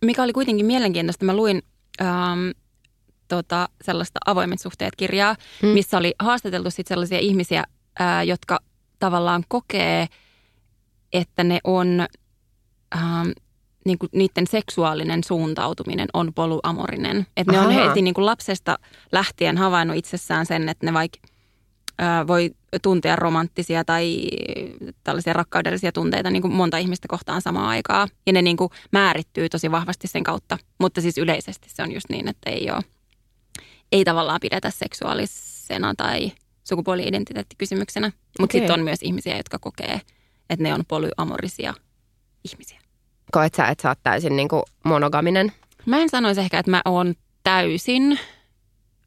[0.05, 1.61] Mikä oli kuitenkin mielenkiintoista, mä luin
[2.01, 2.49] ähm,
[3.27, 5.67] tota, sellaista avoimet suhteet kirjaa, Mm.
[5.69, 5.73] mm.
[5.73, 7.63] missä oli haastateltu sit sellaisia ihmisiä,
[7.99, 8.59] ää, jotka
[8.99, 10.07] tavallaan kokee,
[11.13, 12.05] että ne on,
[12.95, 13.29] ähm,
[13.85, 17.27] niin kuin niiden seksuaalinen suuntautuminen on poluamorinen.
[17.37, 18.79] Että ne on heti niin kuin lapsesta
[19.11, 21.19] lähtien havainnut itsessään sen, että ne vaikka
[22.27, 24.27] voi tuntea romanttisia tai
[25.03, 28.09] tällaisia rakkaudellisia tunteita niin kuin monta ihmistä kohtaan samaan aikaan.
[28.25, 30.57] Ja ne niin kuin määrittyy tosi vahvasti sen kautta.
[30.79, 32.81] Mutta siis yleisesti se on just niin, että ei ole,
[33.91, 36.31] ei tavallaan pidetä seksuaalisena tai
[36.63, 38.11] sukupuoli-identiteettikysymyksenä.
[38.39, 40.01] Mutta sitten on myös ihmisiä, jotka kokee,
[40.49, 41.73] että ne on polyamorisia
[42.51, 42.82] ihmisiä.
[43.33, 45.51] Koet sä, että sä oot täysin niin kuin monogaminen?
[45.85, 48.19] Mä en sanoisi ehkä, että mä oon täysin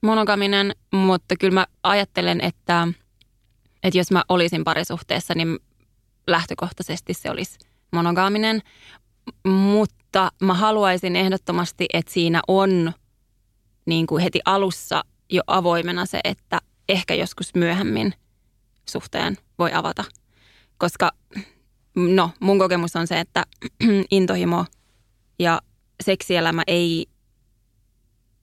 [0.02, 2.88] monogaminen, mutta kyllä mä ajattelen, että,
[3.82, 5.58] että jos mä olisin parisuhteessa, niin
[6.26, 7.58] lähtökohtaisesti se olisi
[7.92, 8.62] monogaaminen.
[9.46, 12.92] Mutta mä haluaisin ehdottomasti, että siinä on
[13.86, 18.14] niin kuin heti alussa jo avoimena se, että ehkä joskus myöhemmin
[18.90, 20.04] suhteen voi avata.
[20.78, 21.10] Koska
[21.96, 23.44] no, mun kokemus on se, että
[24.10, 24.64] intohimo
[25.38, 25.60] ja
[26.04, 27.06] seksielämä ei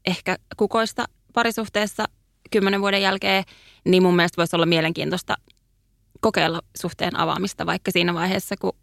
[0.06, 2.06] ehkä kukoista parisuhteessa
[2.52, 3.44] kymmenen vuoden jälkeen,
[3.86, 5.36] niin mun mielestä voisi olla mielenkiintoista
[6.22, 8.74] kokeilla suhteen avaamista vaikka siinä vaiheessa, kun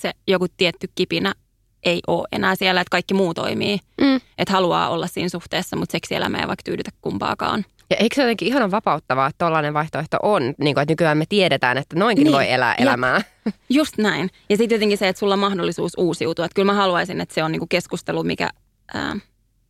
[0.00, 1.34] se joku tietty kipinä
[1.82, 3.78] ei ole enää siellä, että kaikki muu toimii.
[4.00, 4.20] Mm.
[4.38, 7.64] Että haluaa olla siinä suhteessa, mutta seksielämä ei vaikka tyydytä kumpaakaan.
[7.90, 11.24] Ja eikö se jotenkin ihanan vapauttavaa, että tollainen vaihtoehto on, niin kuin, että nykyään me
[11.28, 12.80] tiedetään, että noinkin Niin, voi elää jep.
[12.80, 13.20] elämää.
[13.70, 14.30] Just näin.
[14.50, 16.44] Ja sitten jotenkin se, että sulla on mahdollisuus uusiutua.
[16.44, 18.50] Että kyllä mä haluaisin, että se on niinku keskustelu, mikä,
[18.94, 19.16] ää,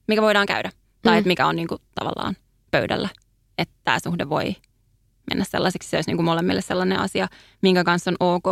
[0.09, 0.71] mikä voidaan käydä.
[1.03, 1.19] Tai Mm.
[1.19, 2.37] että mikä on niinku tavallaan
[2.71, 3.09] pöydällä.
[3.59, 4.57] Että tämä suhde voi
[5.31, 5.89] mennä sellaiseksi.
[5.91, 7.29] Se olisi niinku molemmille sellainen asia,
[7.62, 8.47] minkä kanssa on ok.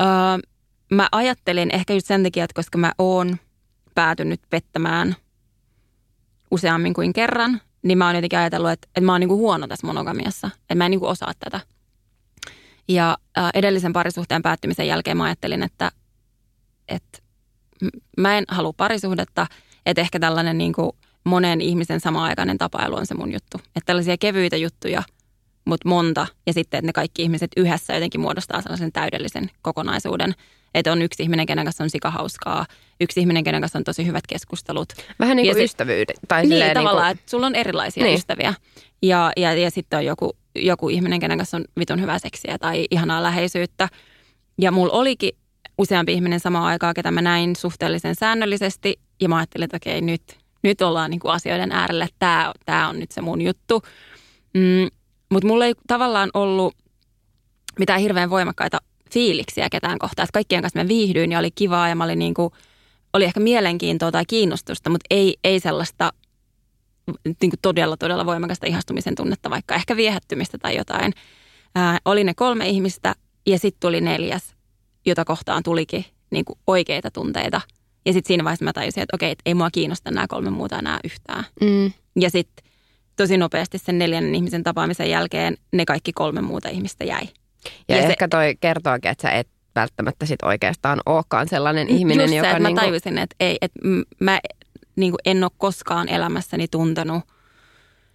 [0.00, 0.06] Öö,
[0.92, 3.36] mä ajattelin ehkä just sen takia, että koska mä oon
[3.94, 5.16] päätynyt pettämään
[6.50, 9.86] useammin kuin kerran, niin mä oon jotenkin ajatellut, että, että mä oon niinku huono tässä
[9.86, 10.50] monogamiassa.
[10.60, 11.60] Että mä en niinku osaa tätä.
[12.88, 15.92] Ja äh, edellisen parisuhteen päättymisen jälkeen mä ajattelin, että,
[16.88, 17.18] että
[18.16, 19.46] mä en halua parisuhdetta,
[19.86, 20.92] että ehkä tällainen niin kuin
[21.24, 23.58] monen ihmisen sama-aikainen tapailu on se mun juttu.
[23.58, 25.02] Että tällaisia kevyitä juttuja,
[25.68, 30.34] mutta monta ja sitten, että ne kaikki ihmiset yhdessä jotenkin muodostaa sellaisen täydellisen kokonaisuuden.
[30.74, 32.66] Että on yksi ihminen, kenen kanssa on sikahauskaa,
[33.00, 34.88] yksi ihminen, kenen kanssa on tosi hyvät keskustelut.
[35.18, 36.16] Vähän niin kuin ystävyyden.
[36.28, 38.08] Tai Niin, silleen tavallaan, Niin että sulla on erilaisia Niin.
[38.10, 38.18] niin.
[38.18, 38.54] ystäviä.
[39.02, 42.86] Ja, ja, ja sitten on joku, joku ihminen, kenen kanssa on vitun hyvää seksiä tai
[42.90, 43.88] ihanaa läheisyyttä.
[44.58, 45.30] Ja mulla olikin
[45.78, 49.00] useampi ihminen samaan aikaan, ketä mä näin suhteellisen säännöllisesti.
[49.20, 50.22] Ja mä ajattelin, että okei, nyt,
[50.62, 53.82] nyt ollaan niin kuin asioiden äärellä, tämä, tämä on nyt se mun juttu.
[54.54, 54.97] Mm,
[55.30, 56.74] Mutta mulla ei tavallaan ollut
[57.78, 58.78] mitään hirveän voimakkaita
[59.12, 60.24] fiiliksiä ketään kohtaan.
[60.24, 62.52] Että kaikkien kanssa mä viihdyin ja oli kivaa ja mä olin niin kuin,
[63.12, 66.12] oli ehkä mielenkiintoa tai kiinnostusta, mutta ei, ei sellaista
[67.24, 71.12] niin kuin todella, todella voimakasta ihastumisen tunnetta, vaikka ehkä viehättymistä tai jotain.
[71.74, 73.14] Ää, oli ne kolme ihmistä
[73.46, 74.54] ja sitten tuli neljäs,
[75.06, 77.60] jota kohtaan tulikin niin kuin oikeita tunteita.
[78.06, 80.78] Ja sitten siinä vaiheessa mä tajusin, että okei, että ei mua kiinnosta nämä kolme muuta
[80.78, 81.44] enää yhtään.
[81.60, 81.92] Mm.
[82.20, 82.67] Ja sitten
[83.18, 87.22] tosi nopeasti sen neljännen ihmisen tapaamisen jälkeen ne kaikki kolme muuta ihmistä jäi.
[87.64, 91.88] Ja, Ja ja se- ehkä toi kertookin, että sä et välttämättä sit oikeastaan olekaan sellainen
[91.88, 92.48] ihminen, Just se, joka...
[92.50, 93.80] että mä niinku- tajusin, että, ei, että
[94.20, 94.40] mä
[94.96, 97.22] niin kuin en ole koskaan elämässäni tuntenut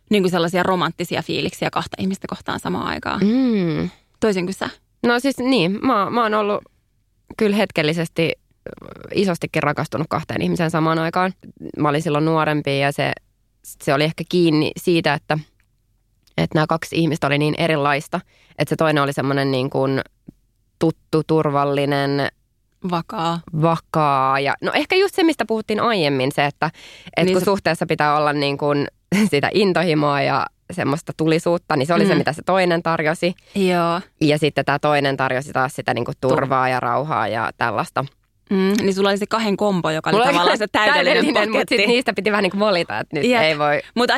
[0.09, 3.19] niin kuin sellaisia romanttisia fiiliksiä kahta ihmistä kohtaan samaan aikaan.
[3.23, 3.89] Mm.
[4.19, 4.69] Toisin kuin sä.
[5.03, 6.61] No siis niin, mä, mä oon ollut
[7.37, 8.31] kyllä hetkellisesti
[9.13, 11.33] isostikin rakastunut kahteen ihmiseen samaan aikaan.
[11.77, 13.11] Mä olin silloin nuorempi ja se,
[13.63, 15.37] se oli ehkä kiinni siitä, että,
[16.37, 18.19] että nämä kaksi ihmistä oli niin erilaista.
[18.59, 20.01] Että se toinen oli semmoinen niin kuin
[20.79, 22.27] tuttu, turvallinen,
[22.91, 23.39] Vakaa.
[23.61, 24.39] vakaa.
[24.39, 26.65] Ja, no ehkä just se, mistä puhuttiin aiemmin, se, että,
[27.05, 28.87] että Niin kun se- suhteessa pitää olla niin kuin
[29.31, 32.17] sitä intohimoa ja semmoista tulisuutta, niin se oli se, Mm.
[32.17, 33.33] mitä se toinen tarjosi.
[33.55, 34.01] Joo.
[34.21, 38.05] Ja sitten tämä toinen tarjosi taas sitä niin kuin turvaa ja rauhaa ja tällaista.
[38.49, 41.39] Mm, niin sulla oli se kahden kombo, joka oli Mulla oli tavallaan se täydellinen, mutta
[41.39, 41.77] paketti.
[41.77, 43.41] sit niistä piti vähän niin kuin valita, että nyt Jep.
[43.41, 43.81] ei voi.
[43.95, 44.13] Mutta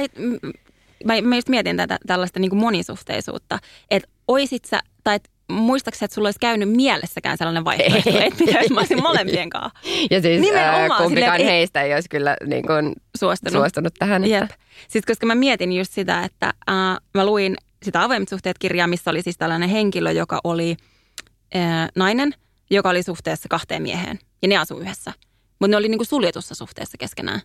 [1.05, 3.59] mä, mä just mietin tätä, tällaista niin kuin monisuhteisuutta,
[3.91, 8.59] että oisit sä, tai et, muistaakseni, että sulla olisi käynyt mielessäkään sellainen vaihtoehto, että mitä
[8.59, 9.79] jos mä olisin molempien kanssa
[10.11, 13.53] Ja siis Nimenomaan ää, kumpikaan silleen, ei- heistä ei olisi kyllä niin kuin suostunut.
[13.61, 14.23] suostunut tähän.
[14.23, 14.49] Että, Jep.
[14.87, 19.11] Siis koska mä mietin just sitä, että äh, mä luin sitä avoimet suhteet kirjaa, missä
[19.11, 20.75] oli siis tällainen henkilö, joka oli
[21.55, 22.33] äh, nainen,
[22.69, 24.19] joka oli suhteessa kahteen mieheen.
[24.41, 25.13] Ja ne asui yhdessä.
[25.59, 27.41] Mutta ne oli niinku suljetussa suhteessa keskenään.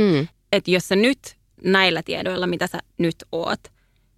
[0.00, 0.28] hmm.
[0.52, 3.60] Että jos sä nyt näillä tiedoilla, mitä sä nyt oot,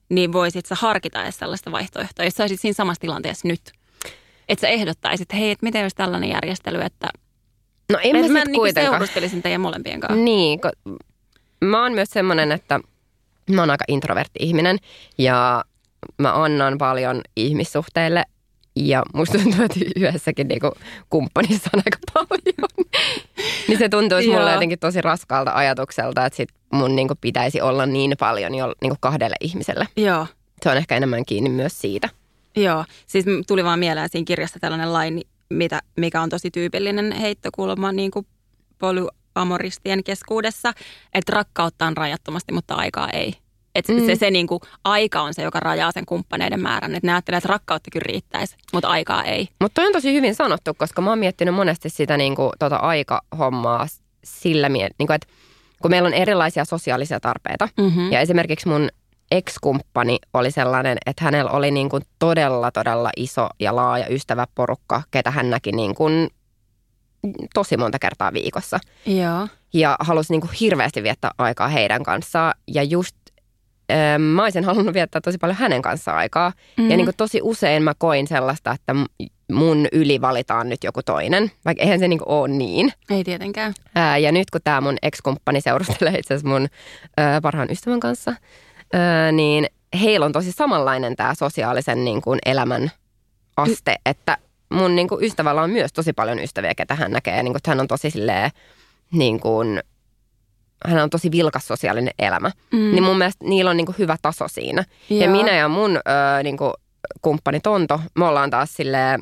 [0.09, 3.61] niin voisit sä harkita edes sellaista vaihtoehtoa, jos sä olisit siinä samassa tilanteessa nyt.
[4.48, 7.09] Että sä ehdottaisit, hei, että miten olisi tällainen järjestely, että
[7.92, 8.92] No en mä, mä sit niinku kuitenkaan.
[8.94, 10.24] seurustelisin teidän molempien kanssa.
[10.24, 10.96] Niin, ko-
[11.64, 12.80] mä oon myös semmoinen, että
[13.50, 14.78] mä oon aika introvertti ihminen
[15.18, 15.64] ja
[16.18, 18.24] mä annan paljon ihmissuhteille
[18.76, 20.72] ja musta tuntuu, että yhdessäkin niinku
[21.10, 22.88] kumppanissa on aika paljon.
[23.68, 28.14] niin se tuntuisi mulle jotenkin tosi raskaalta ajatukselta, että sit mun niinku pitäisi olla niin
[28.18, 29.88] paljon jo niinku kahdelle ihmiselle.
[29.96, 30.26] Joo.
[30.62, 32.08] Se on ehkä enemmän kiinni myös siitä.
[32.56, 37.92] Joo, siis tuli vaan mieleen siinä kirjasta tällainen laini, mitä, mikä on tosi tyypillinen heittokulma
[37.92, 38.26] niin kuin
[38.78, 40.72] polyamoristien keskuudessa,
[41.14, 43.34] että rakkautta on rajattomasti, mutta aikaa ei.
[43.74, 44.06] Et mm.
[44.06, 46.94] se, se niin kuin, aika on se, joka rajaa sen kumppaneiden määrän.
[46.94, 49.48] Että ne ajattelee, että rakkautta kyllä riittäisi, mutta aikaa ei.
[49.60, 53.86] Mutta toi on tosi hyvin sanottu, koska mä oon miettinyt monesti sitä niinku, tota aikahommaa
[54.24, 55.26] sillä mieltä, niinku, että
[55.82, 57.68] kun meillä on erilaisia sosiaalisia tarpeita.
[57.78, 58.12] Mm-hmm.
[58.12, 58.88] Ja esimerkiksi mun
[59.30, 65.50] ex-kumppani oli sellainen, että hänellä oli niinku todella, todella iso ja laaja ystäväporukka, ketä hän
[65.50, 66.04] näki niinku
[67.54, 68.80] tosi monta kertaa viikossa.
[69.06, 69.48] Joo.
[69.74, 72.54] Ja halusi niinku hirveästi viettää aikaa heidän kanssaan.
[72.68, 73.16] Ja just
[74.18, 76.53] mä olisin halunnut viettää tosi paljon hänen kanssaan aikaa.
[76.76, 76.91] Mm.
[76.91, 78.95] Ja niin kuin tosi usein mä koin sellaista, että
[79.53, 82.93] mun yli valitaan nyt joku toinen, vaikka eihän se niin kuin ole niin.
[83.11, 83.74] Ei tietenkään.
[83.95, 86.68] Ää, ja nyt kun tämä mun ex-kumppani seurustelee itse asiassa mun
[87.16, 88.35] ää, parhaan ystävän kanssa,
[88.93, 89.66] ää, niin
[90.01, 92.91] heillä on tosi samanlainen tämä sosiaalisen niin kuin elämän
[93.57, 94.39] aste, että
[94.72, 97.43] mun niin kuin ystävällä on myös tosi paljon ystäviä, ketä hän näkee.
[97.43, 98.51] Niin kuin, että hän on tosi silleen,
[99.12, 99.83] niin kuin,
[100.87, 102.51] hän on tosi vilkas sosiaalinen elämä.
[102.72, 102.78] Mm.
[102.78, 104.85] Niin mun mielestä niillä on niin kuin hyvä taso siinä.
[105.11, 105.33] Ja Joo.
[105.33, 106.72] minä ja mun ö, niin kuin
[107.22, 109.20] kumppani Tonto, me ollaan taas silleen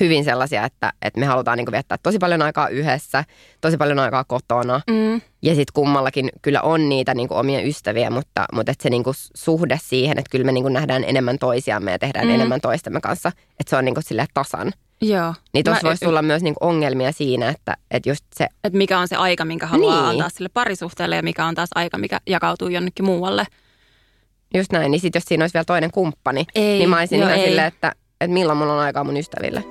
[0.00, 3.24] hyvin sellaisia, että, että me halutaan niin kuin viettää tosi paljon aikaa yhdessä,
[3.60, 4.80] tosi paljon aikaa kotona.
[4.90, 5.14] Mm.
[5.42, 9.04] Ja sitten kummallakin kyllä on niitä niin kuin omia ystäviä, mutta, mutta et se niin
[9.04, 12.30] kuin suhde siihen, että kyllä me niin kuin nähdään enemmän toisiamme ja tehdään Mm.
[12.30, 12.34] mm.
[12.34, 13.28] enemmän toistemme kanssa,
[13.60, 14.72] että se on niin silleen tasan.
[15.02, 15.34] Joo.
[15.54, 18.98] Niin tuossa voisi tulla myös niin kuin ongelmia siinä, että, että just se, Että mikä
[18.98, 20.10] on se aika, minkä haluaa Niin.
[20.10, 23.46] antaa sille parisuhteelle ja mikä on taas aika, mikä jakautuu jonnekin muualle.
[24.54, 27.38] just näin, niin sitten jos siinä olisi vielä toinen kumppani, Ei, niin mä olisin ihan
[27.38, 29.64] silleen, että, että milloin mulla on aikaa mun ystäville.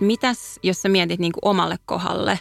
[0.00, 2.40] Mitäs, jos sä mietit niin kuin omalle kohdalle,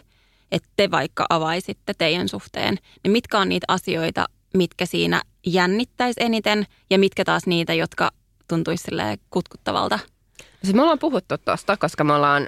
[0.51, 6.65] että te vaikka avaisitte teidän suhteen, niin mitkä on niitä asioita, mitkä siinä jännittäisi eniten
[6.89, 8.11] ja mitkä taas niitä, jotka
[8.53, 9.99] tuntuisi silleen kutkuttavalta?
[10.63, 12.47] Siis me ollaan puhuttu tuosta, koska me ollaan,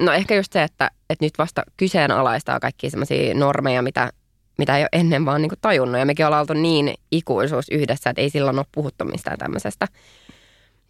[0.00, 4.12] no ehkä just se, että, että nyt vasta kyseenalaistaa kaikkia semmoisia normeja, mitä,
[4.58, 5.98] mitä ei ole ennen vaan niin tajunnut.
[5.98, 9.88] Ja mekin ollaan oltu niin ikuisuus yhdessä, että ei silloin ole puhuttu mistään tämmöisestä.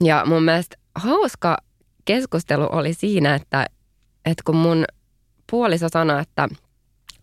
[0.04, 1.56] Ja mun mielestä hauska
[2.04, 3.66] keskustelu oli siinä, että,
[4.24, 4.84] että kun mun
[5.50, 6.48] puoliso sanoi, että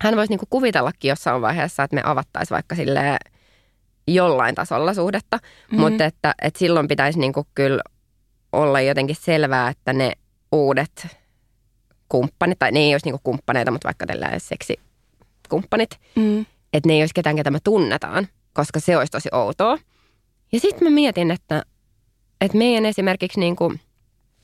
[0.01, 3.17] hän voisi niin kuvitellakin jossain vaiheessa, että me avattaisiin vaikka sille
[4.13, 5.79] jollain tasolla suhdetta, mm-hmm.
[5.79, 7.81] mutta että, että silloin pitäisi niin kuin kyllä
[8.51, 10.11] olla jotenkin selvää, että ne
[10.51, 11.07] uudet
[12.09, 16.45] kumppanit, tai ne ei olisi niinku kumppaneita, mutta vaikka tällä seksikumppanit, Mm.
[16.73, 19.77] että ne ei olisi ketään, ketä me tunnetaan, koska se olisi tosi outoa.
[20.51, 21.63] Ja sitten mä mietin, että,
[22.41, 23.73] että meidän esimerkiksi niinku,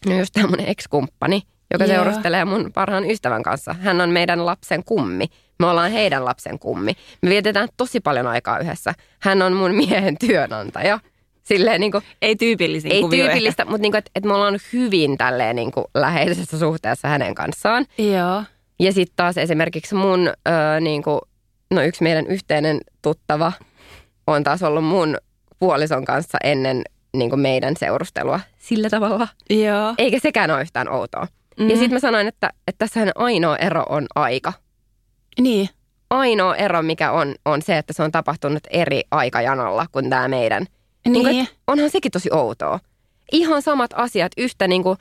[0.05, 1.41] no just tämä mun ex-kumppani,
[1.73, 1.93] joka Joo.
[1.95, 3.73] seurustelee mun parhaan ystävän kanssa.
[3.81, 5.25] Hän on meidän lapsen kummi.
[5.59, 6.93] Me ollaan heidän lapsen kummi.
[7.21, 8.93] Me vietetään tosi paljon aikaa yhdessä.
[9.19, 10.99] Hän on mun miehen työnantaja.
[11.43, 15.17] silleen niin kuin, Ei tyypillisin ei tyypillistä, mutta niin kuin, että, että me ollaan hyvin
[15.17, 17.85] tälleen niin kuin läheisessä suhteessa hänen kanssaan.
[17.99, 18.03] Ehkä.
[18.17, 18.43] Joo.
[18.79, 21.19] Ja sitten taas esimerkiksi mun, öö, niin kuin,
[21.71, 23.51] no yksi meidän yhteinen tuttava
[24.27, 25.17] on taas ollut mun
[25.59, 26.81] puolison kanssa ennen
[27.17, 29.27] niin kuin meidän seurustelua sillä tavalla.
[29.49, 29.93] Joo.
[29.97, 31.27] Eikä sekään ole yhtään outoa.
[31.57, 31.69] Mm-hmm.
[31.69, 34.53] Ja sitten mä sanoin, että, että tässähän ainoa ero on aika.
[35.39, 35.69] Niin.
[36.09, 40.65] Ainoa ero, mikä on, on se, että se on tapahtunut eri aikajanalla kuin tämä meidän.
[41.05, 41.25] Niin.
[41.25, 42.79] Niin, että onhan sekin tosi outoa.
[43.31, 44.97] Ihan samat asiat, yhtä niin kuin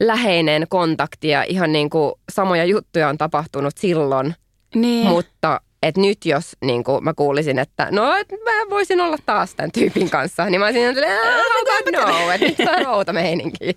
[0.00, 4.34] läheinen kontakti ja ihan niin kuin samoja juttuja on tapahtunut silloin.
[4.74, 5.06] Niin.
[5.06, 9.54] Mutta et nyt jos niin kuin mä kuulisin, että no et mä voisin olla taas
[9.54, 13.12] tämän tyypin kanssa, niin mä olisin silleen, "Ah, how God no, että nyt on outo
[13.12, 13.76] meininki.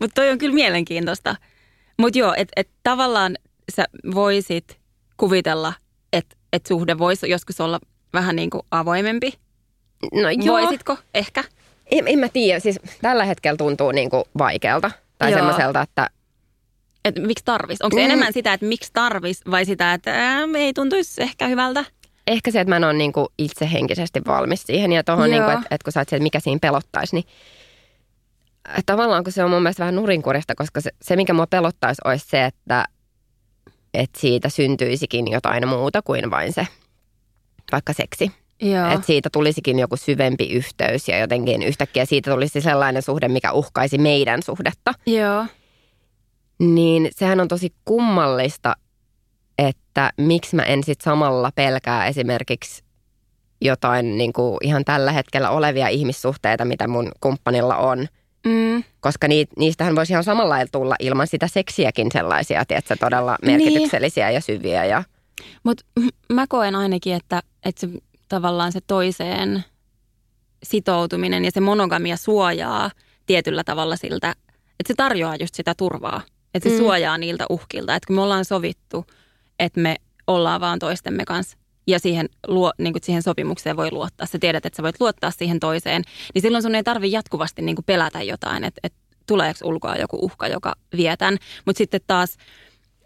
[0.00, 1.36] Mutta toi on kyllä mielenkiintoista.
[1.98, 3.36] Mutta joo, että et tavallaan
[3.76, 3.84] sä
[4.14, 4.78] voisit
[5.16, 5.72] kuvitella,
[6.12, 7.80] että et suhde voisi joskus olla
[8.12, 9.32] vähän niin kuin avoimempi.
[10.12, 10.96] No joo, Voisitko?
[11.14, 11.44] Ehkä.
[11.90, 14.90] en, en mä tiedä, siis tällä hetkellä tuntuu niin kuin vaikealta.
[15.18, 15.38] Tai Joo.
[15.38, 16.10] semmoiselta, että
[17.04, 17.82] Että miksi tarvis?
[17.82, 18.04] Onko se Mm.
[18.04, 21.84] enemmän sitä, että miksi tarvis vai sitä, että ää, ei tuntuisi ehkä hyvältä?
[22.26, 24.92] ehkä se, että mä en ole niin kuin itse henkisesti valmis siihen.
[24.92, 27.24] Ja tuohon, niin kuin, että, että kun sä oot se, että mikä siinä pelottaisi, niin
[28.86, 32.26] tavallaan kun se on mun mielestä vähän nurinkurista, koska se, se mikä mua pelottaisi, olisi
[32.28, 32.84] se, että,
[33.94, 36.66] että siitä syntyisikin jotain muuta kuin vain se
[37.72, 38.32] vaikka seksi.
[38.62, 38.86] Joo.
[38.92, 43.98] Että siitä tulisikin joku syvempi yhteys ja jotenkin yhtäkkiä siitä tulisi sellainen suhde, mikä uhkaisi
[43.98, 44.94] meidän suhdetta.
[45.06, 45.46] Joo.
[46.58, 48.76] Niin sehän on tosi kummallista,
[49.58, 52.84] että miksi mä en sit samalla pelkää esimerkiksi
[53.60, 58.06] jotain niin kuin ihan tällä hetkellä olevia ihmissuhteita, mitä mun kumppanilla on.
[58.46, 58.84] Mm.
[59.00, 63.62] Koska ni, niistähän voisi ihan samalla lailla tulla ilman sitä seksiäkin sellaisia, tiedätkö, todella Niin.
[63.62, 64.84] merkityksellisiä ja syviä.
[64.84, 65.04] Ja,
[65.62, 65.84] Mutta
[66.32, 67.88] mä koen ainakin, että, että se
[68.28, 69.64] tavallaan se toiseen
[70.62, 72.90] sitoutuminen ja se monogamia suojaa
[73.26, 74.30] tietyllä tavalla siltä,
[74.80, 76.20] että se tarjoaa just sitä turvaa.
[76.54, 76.78] Että se Mm.
[76.78, 77.94] suojaa niiltä uhkilta.
[77.94, 79.06] Että kun me ollaan sovittu,
[79.58, 81.56] että me ollaan vaan toistemme kanssa
[81.86, 84.26] ja siihen, luo, niin kuin siihen sopimukseen voi luottaa.
[84.26, 86.02] Sä tiedät, että sä voit luottaa siihen toiseen,
[86.34, 90.18] niin silloin sun ei tarvi jatkuvasti niin kuin pelätä jotain, että, että tuleeko ulkoa joku
[90.22, 91.38] uhka, joka vietän.
[91.66, 92.36] Mutta sitten taas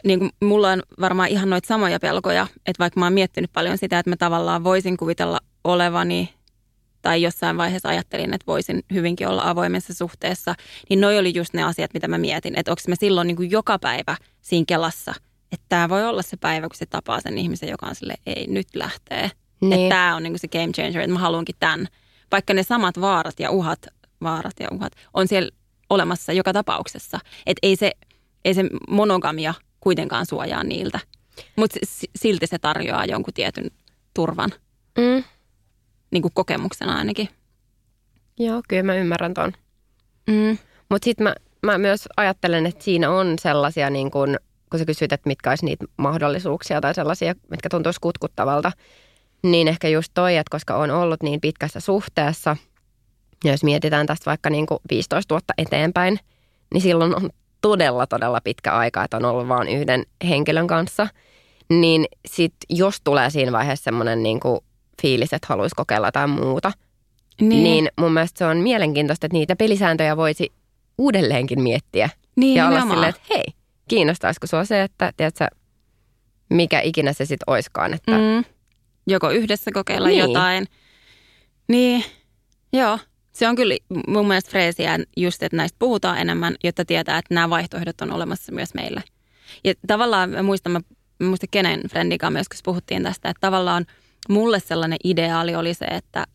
[0.05, 3.79] niin kuin mulla on varmaan ihan noita samoja pelkoja, että vaikka mä oon miettinyt paljon
[3.79, 6.35] sitä, että mä tavallaan voisin kuvitella olevani
[7.03, 10.55] tai jossain vaiheessa ajattelin, että voisin hyvinkin olla avoimessa suhteessa,
[10.91, 13.51] niin noi oli just ne asiat, mitä mä mietin, että onko mä silloin niin kuin
[13.51, 15.15] joka päivä siinä kelassa,
[15.53, 18.47] että tämä voi olla se päivä, kun se tapaa sen ihmisen, joka on sille ei
[18.47, 19.31] nyt lähtee.
[19.61, 19.73] Niin.
[19.73, 21.87] Että tämä on niin kuin se game changer, että mä haluankin tämän.
[22.33, 23.87] Vaikka ne samat vaarat ja uhat,
[24.23, 25.51] vaarat ja uhat on siellä
[25.91, 27.19] olemassa joka tapauksessa.
[27.47, 27.93] Että ei se,
[28.45, 31.01] ei se monogamia kuitenkaan suojaa niiltä.
[31.57, 31.79] Mutta
[32.17, 33.71] silti se tarjoaa jonkun tietyn
[34.15, 34.51] turvan,
[34.99, 35.25] mm,
[36.11, 37.29] niin kuin kokemuksena ainakin.
[38.39, 39.53] joo, kyllä mä ymmärrän ton.
[40.27, 40.59] Mm.
[40.91, 44.37] Mutta sitten mä, mä myös ajattelen, että siinä on sellaisia, niin kun,
[44.71, 48.73] kun sä kysyt, että mitkä olisi niitä mahdollisuuksia tai sellaisia, mitkä tuntuisi kutkuttavalta,
[49.43, 52.57] niin ehkä just toi, että koska on ollut niin pitkässä suhteessa,
[53.45, 56.19] ja jos mietitään tästä vaikka niin kuin 15 vuotta eteenpäin,
[56.75, 61.07] niin silloin on todella, todella pitkä aika, että on ollut vain yhden henkilön kanssa.
[61.71, 64.61] Niin sit jos tulee siinä vaiheessa semmoinen niin kuin
[65.03, 66.73] fiilis, että haluaisi kokeilla jotain muuta,
[67.41, 67.65] niin.
[67.65, 70.53] niin mun mielestä se on mielenkiintoista, että niitä pelisääntöjä voisi
[70.99, 72.11] uudelleenkin miettiä.
[72.37, 72.97] Niin, ja olla nimenomaan.
[72.97, 73.45] silleen, että hei,
[73.91, 75.47] kiinnostaisiko sua se, että tiedätkö,
[76.51, 77.95] mikä ikinä se sitten oiskaan.
[77.95, 78.45] Että, mm.
[79.07, 80.19] Joko yhdessä kokeilla Niin.
[80.19, 80.67] jotain.
[81.69, 82.05] Niin,
[82.73, 82.99] joo.
[83.33, 83.75] Se on kyllä
[84.07, 88.53] mun mielestä freesiä just, että näistä puhutaan enemmän, jotta tietää, että nämä vaihtoehdot on olemassa
[88.53, 89.03] myös meille.
[89.65, 90.81] Ja tavallaan mä muistan, mä,
[91.21, 93.87] mä muistan kenen friendikaan myös, kun puhuttiin tästä, että tavallaan
[94.29, 96.27] mulle sellainen ideaali oli se, että,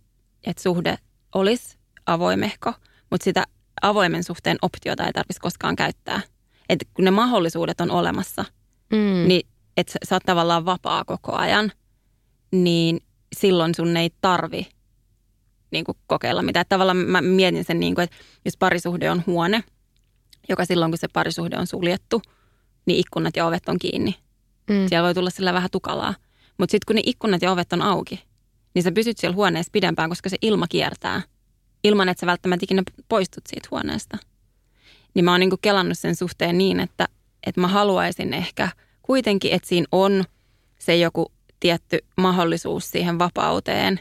[0.44, 0.98] että suhde
[1.36, 2.74] olisi avoimehko,
[3.12, 3.44] mutta sitä
[3.82, 6.22] avoimen suhteen optiota ei tarvitsisi koskaan käyttää.
[6.70, 8.46] Että kun ne mahdollisuudet on olemassa,
[8.92, 9.28] Mm.
[9.28, 9.48] niin
[9.78, 11.72] että sä- sä oot tavallaan vapaa koko ajan,
[12.52, 13.00] niin
[13.36, 14.68] silloin sun ei tarvi
[15.72, 16.62] niin kuin kokeilla mitään.
[16.62, 19.64] Että tavallaan mä mietin sen, niin kuin, että jos parisuhde on huone,
[20.50, 22.22] joka silloin kun se parisuhde on suljettu,
[22.86, 24.16] niin ikkunat ja ovet on kiinni.
[24.70, 24.88] Mm.
[24.90, 26.14] Siellä voi tulla sillä vähän tukalaa.
[26.58, 28.24] Mutta sitten kun ne ikkunat ja ovet on auki,
[28.74, 31.22] niin sä pysyt siellä huoneessa pidempään, koska se ilma kiertää.
[31.84, 34.18] Ilman, että sä välttämättä ikinä poistut siitä huoneesta.
[35.16, 37.08] Niin mä oon niinku kelannut sen suhteen niin, että,
[37.48, 38.70] että mä haluaisin ehkä
[39.02, 40.24] kuitenkin, että siinä on
[40.80, 44.00] se joku tietty mahdollisuus siihen vapauteen,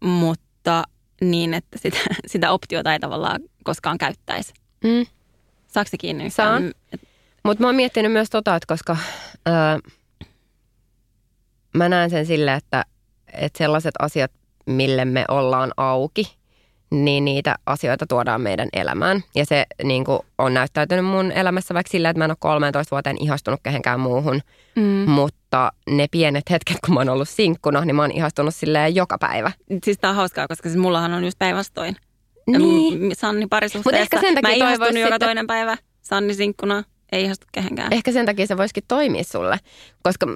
[0.00, 0.84] mutta
[1.20, 4.52] niin, että sitä, sitä optiota ei tavallaan koskaan käyttäisi.
[4.84, 5.06] Mm.
[5.66, 6.30] Saako se kiinni?
[6.30, 6.74] Saan.
[7.42, 8.96] Mutta mä oon miettinyt myös tota, että koska
[9.48, 9.92] öö,
[11.74, 12.84] mä näen sen sille, että,
[13.32, 14.32] että sellaiset asiat,
[14.66, 16.36] mille me ollaan auki,
[16.90, 19.24] niin niitä asioita tuodaan meidän elämään.
[19.34, 22.90] Ja se niin kuin, on näyttäytynyt mun elämässä vaikka sillä, että mä en ole 13
[22.90, 24.40] vuoteen ihastunut kehenkään muuhun.
[24.76, 24.82] Mm.
[25.10, 29.18] Mutta ne pienet hetket, kun mä oon ollut sinkkuna, niin mä oon ihastunut silleen joka
[29.18, 29.52] päivä.
[29.84, 31.96] Siis tää on hauskaa, koska siis mullahan on just päinvastoin.
[32.46, 33.16] Niin.
[33.16, 34.02] Sanni parisuhteessa.
[34.02, 35.76] ehkä sen takia mä ihastun joka sitten- toinen päivä.
[36.02, 37.92] Sanni sinkkuna ei ihastu kehenkään.
[37.92, 39.58] Ehkä sen takia se voisikin toimia sulle.
[40.02, 40.26] Koska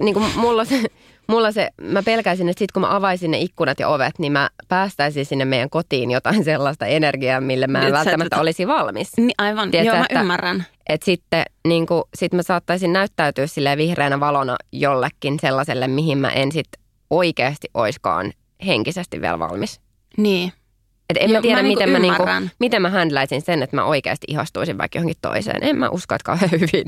[0.00, 0.82] niin kuin mulla, se,
[1.28, 4.50] mulla se, mä pelkäisin, että sit kun mä avaisin ne ikkunat ja ovet, niin mä
[4.68, 9.16] päästäisin sinne meidän kotiin jotain sellaista energiaa, mille mä en Nyt välttämättä tota- olisi valmis.
[9.16, 10.64] Niin, aivan, Tiedätkö, joo mä että- ymmärrän.
[10.88, 16.28] Et sitten niin kuin, sit mä saattaisin näyttäytyä silleen vihreänä valona jollekin sellaiselle, mihin mä
[16.30, 16.68] en sit
[17.10, 18.32] oikeasti oiskaan
[18.66, 19.80] henkisesti vielä valmis.
[20.16, 20.52] Niin.
[21.10, 22.22] Et en Joo, mä tiedä, mä niinku miten, mä niinku,
[22.58, 25.62] miten mä handlaisin sen, että mä oikeasti ihastuisin vaikka johonkin toiseen.
[25.64, 26.84] En mä usko, että kauhean hyvin.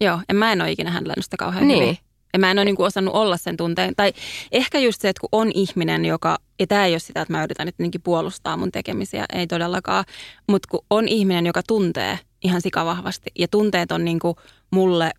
[0.00, 1.82] Joo, en mä en ole ikinä händlännyt sitä kauhean Niin.
[1.82, 1.98] hyvin.
[2.32, 3.94] Ja mä en ole niinku osannut olla sen tunteen.
[3.96, 4.12] Tai
[4.52, 7.44] ehkä just se, että kun on ihminen, joka, ja tämä ei ole sitä, että mä
[7.44, 10.04] yritän nyt jotenkin puolustaa mun tekemisiä, ei todellakaan.
[10.48, 13.30] Mutta kun on ihminen, joka tuntee ihan sikavahvasti.
[13.38, 14.36] Ja tunteet on niinku
[14.70, 15.10] mulle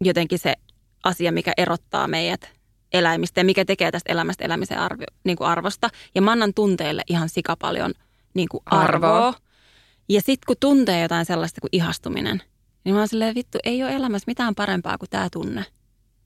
[0.00, 0.54] jotenkin se
[1.04, 2.50] asia, mikä erottaa meidät
[2.92, 5.88] eläimistä ja mikä tekee tästä elämästä elämisen arvio, niinku arvosta.
[6.14, 7.92] Ja mä annan tunteille ihan sikapaljon
[8.34, 9.16] niinku arvoa.
[9.16, 9.34] Arvoa.
[10.08, 12.42] Ja sitten kun tuntee jotain sellaista kuin ihastuminen,
[12.84, 15.64] niin mä oon silleen, vittu, ei ole elämässä mitään parempaa kuin tämä tunne.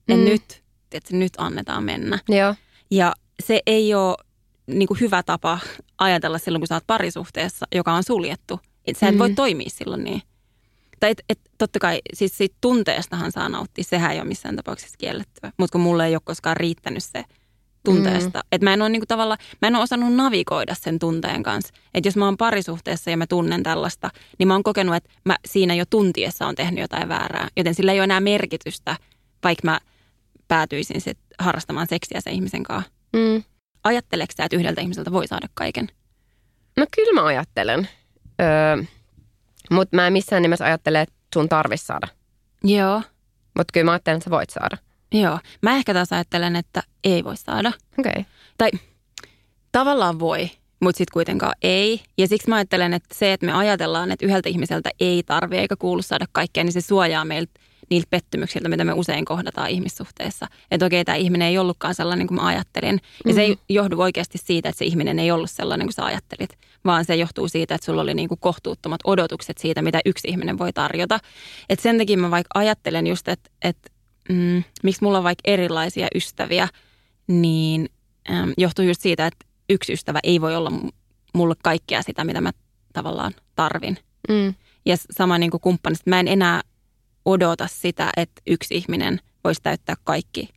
[0.07, 0.23] Ja Mm.
[0.23, 2.19] nyt, että nyt annetaan mennä.
[2.29, 2.55] Joo.
[2.91, 4.15] Ja se ei ole
[4.67, 5.59] niin kuin hyvä tapa
[5.97, 8.59] ajatella silloin, kun sä oot parisuhteessa, joka on suljettu.
[8.85, 9.19] Et sä et Mm.
[9.19, 10.21] voi toimia silloin niin.
[10.99, 14.95] Tai et, et, totta kai, siis siitä tunteestahan saa nauttia, sehän ei ole missään tapauksessa
[14.97, 15.51] kiellettyä.
[15.57, 17.23] Mutta kun mulle ei ole koskaan riittänyt se
[17.85, 18.39] tunteesta.
[18.39, 18.47] Mm.
[18.51, 21.73] Että mä en ole niinku tavalla, mä en ole osannut navigoida sen tunteen kanssa.
[21.93, 25.35] Että jos mä oon parisuhteessa ja mä tunnen tällaista, niin mä oon kokenut, että mä
[25.45, 27.47] siinä jo tuntiessa on tehnyt jotain väärää.
[27.57, 28.97] Joten sillä ei ole enää merkitystä,
[29.43, 29.79] vaikka mä
[30.47, 32.91] päätyisin sit harrastamaan seksiä sen ihmisen kanssa.
[33.13, 33.43] Mm.
[33.83, 35.87] Ajatteleeko sä, että yhdeltä ihmiseltä voi saada kaiken?
[36.77, 37.89] No kyllä mä ajattelen.
[38.41, 38.83] Öö,
[39.71, 42.07] Mutta mä en missään nimessä ajattele, että sun tarvis saada.
[42.63, 43.01] Joo.
[43.57, 44.77] Mutta kyllä mä ajattelen, että sä voit saada.
[45.11, 45.39] Joo.
[45.61, 47.71] Mä ehkä taas ajattelen, että ei voi saada.
[47.99, 48.11] Okei.
[48.11, 48.23] Okay.
[48.57, 48.71] Tai
[49.71, 52.01] tavallaan voi, mutta sitten kuitenkaan ei.
[52.17, 55.75] Ja siksi mä ajattelen, että se, että me ajatellaan, että yhdeltä ihmiseltä ei tarvi eikä
[55.75, 57.51] kuulu saada kaikkea, niin se suojaa meiltä
[57.89, 60.47] niiltä pettymyksiltä, mitä me usein kohdataan ihmissuhteessa.
[60.71, 63.01] Että okei, tämä ihminen ei ollutkaan sellainen kuin mä ajattelin.
[63.25, 66.49] Ja se ei johdu oikeasti siitä, että se ihminen ei ollut sellainen kuin sä ajattelit,
[66.85, 70.57] vaan se johtuu siitä, että sulla oli niin kuin kohtuuttomat odotukset siitä, mitä yksi ihminen
[70.57, 71.19] voi tarjota.
[71.69, 73.91] Et sen takia mä vaikka ajattelen just, että, että
[74.29, 76.67] mm, miksi mulla on vaikka erilaisia ystäviä,
[77.27, 77.89] niin
[78.29, 80.91] äm, johtuu just siitä, että yksi ystävä ei voi olla mu-
[81.33, 82.51] mulle kaikkea sitä, mitä mä
[82.93, 83.97] tavallaan tarvin.
[84.29, 84.53] Mm.
[84.85, 86.61] Ja sama niin kuin kumppanista, mä en enää
[87.25, 90.49] odota sitä, että yksi ihminen voisi täyttää kaikki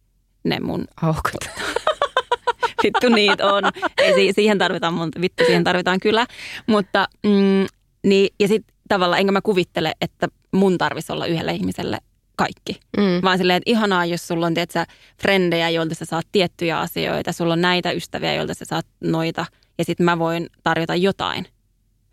[0.45, 1.35] ne mun, Aukot.
[2.85, 3.65] vittu niitä on.
[3.99, 6.27] Ei, si- siihen tarvitaan monta, vittu siihen tarvitaan kyllä.
[6.67, 7.67] Mutta, mm,
[8.07, 11.99] niin, ja sitten tavallaan enkä mä kuvittele, että mun tarvitsisi olla yhdelle ihmiselle
[12.37, 12.81] kaikki.
[12.97, 13.23] Mm.
[13.23, 14.85] Vaan silleen, että ihanaa, jos sulla on tiedätkö,
[15.23, 17.33] frendejä, joilta sä saat tiettyjä asioita.
[17.33, 19.47] Sulla on näitä ystäviä, joilta sä saat noita.
[19.79, 21.47] Ja sitten mä voin tarjota jotain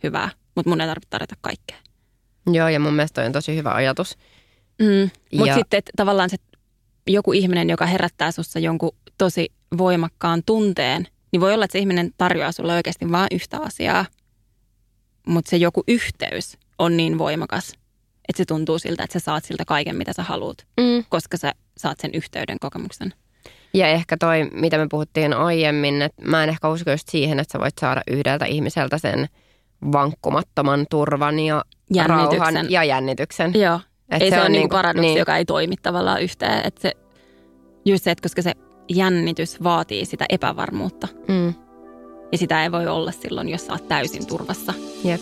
[0.03, 1.78] hyvää, mutta mun ei tarvitse tarjota kaikkea.
[2.51, 4.18] Joo, ja mun mielestä toi on tosi hyvä ajatus.
[4.80, 5.09] Mm.
[5.38, 6.38] Mutta Ja- sitten että tavallaan se
[7.07, 12.11] joku ihminen, joka herättää sussa jonkun tosi voimakkaan tunteen, niin voi olla, että se ihminen
[12.17, 14.05] tarjoaa sulle oikeasti vain yhtä asiaa.
[15.28, 17.73] Mutta se joku yhteys on niin voimakas,
[18.30, 21.05] että se tuntuu siltä, että sä saat siltä kaiken, mitä sä haluat, Mm.
[21.09, 23.13] koska sä saat sen yhteyden kokemuksen.
[23.73, 27.51] Ja ehkä toi, mitä me puhuttiin aiemmin, että mä en ehkä usko just siihen, että
[27.51, 29.28] sä voit saada yhdeltä ihmiseltä sen
[29.91, 32.39] vankkumattoman turvan ja Jännityksen.
[32.39, 33.51] rauhan ja jännityksen.
[33.55, 33.80] Joo.
[34.10, 35.20] Et ei se, se ole on niinku paradoksi, niin.
[35.20, 36.68] joka ei toimi tavallaan yhteen.
[36.68, 36.91] Että se,
[37.86, 38.51] just se, että koska se
[38.89, 41.08] jännitys vaatii sitä epävarmuutta.
[41.28, 41.53] Mm.
[42.32, 44.74] Ja sitä ei voi olla silloin, jos sä oot täysin turvassa.
[45.03, 45.22] Jep.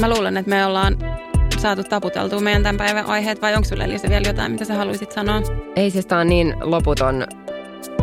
[0.00, 0.96] Mä luulen, että me ollaan
[1.58, 5.12] saatu taputeltua meidän tämän päivän aiheet, vai onko sulle Elisa vielä jotain, mitä sä haluaisit
[5.12, 5.42] sanoa?
[5.76, 7.26] Ei siis tää on niin loputon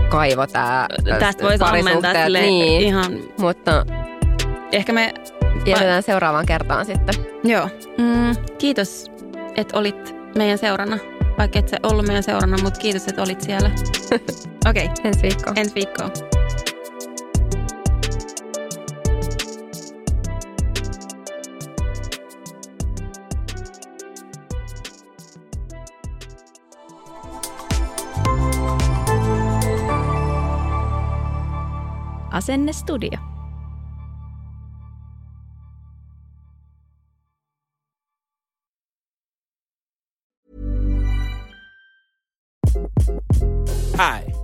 [0.10, 0.88] kaivo tää
[1.20, 3.20] Tästä voisi ammentaa niin, ihan...
[3.40, 3.86] Mutta
[4.72, 5.14] Ehkä me...
[5.66, 7.16] jätetään seuraavaan kertaan sitten.
[7.44, 7.70] Joo.
[7.98, 9.12] Mm, kiitos,
[9.56, 10.98] että olit meidän seurana.
[11.38, 13.70] Vaikka et sä ollut meidän seurana, mutta kiitos, että olit siellä.
[14.70, 15.58] Okei, okay, Ensi viikkoon.
[15.58, 16.12] ensi viikkoon.
[32.32, 33.31] Asenne Studio.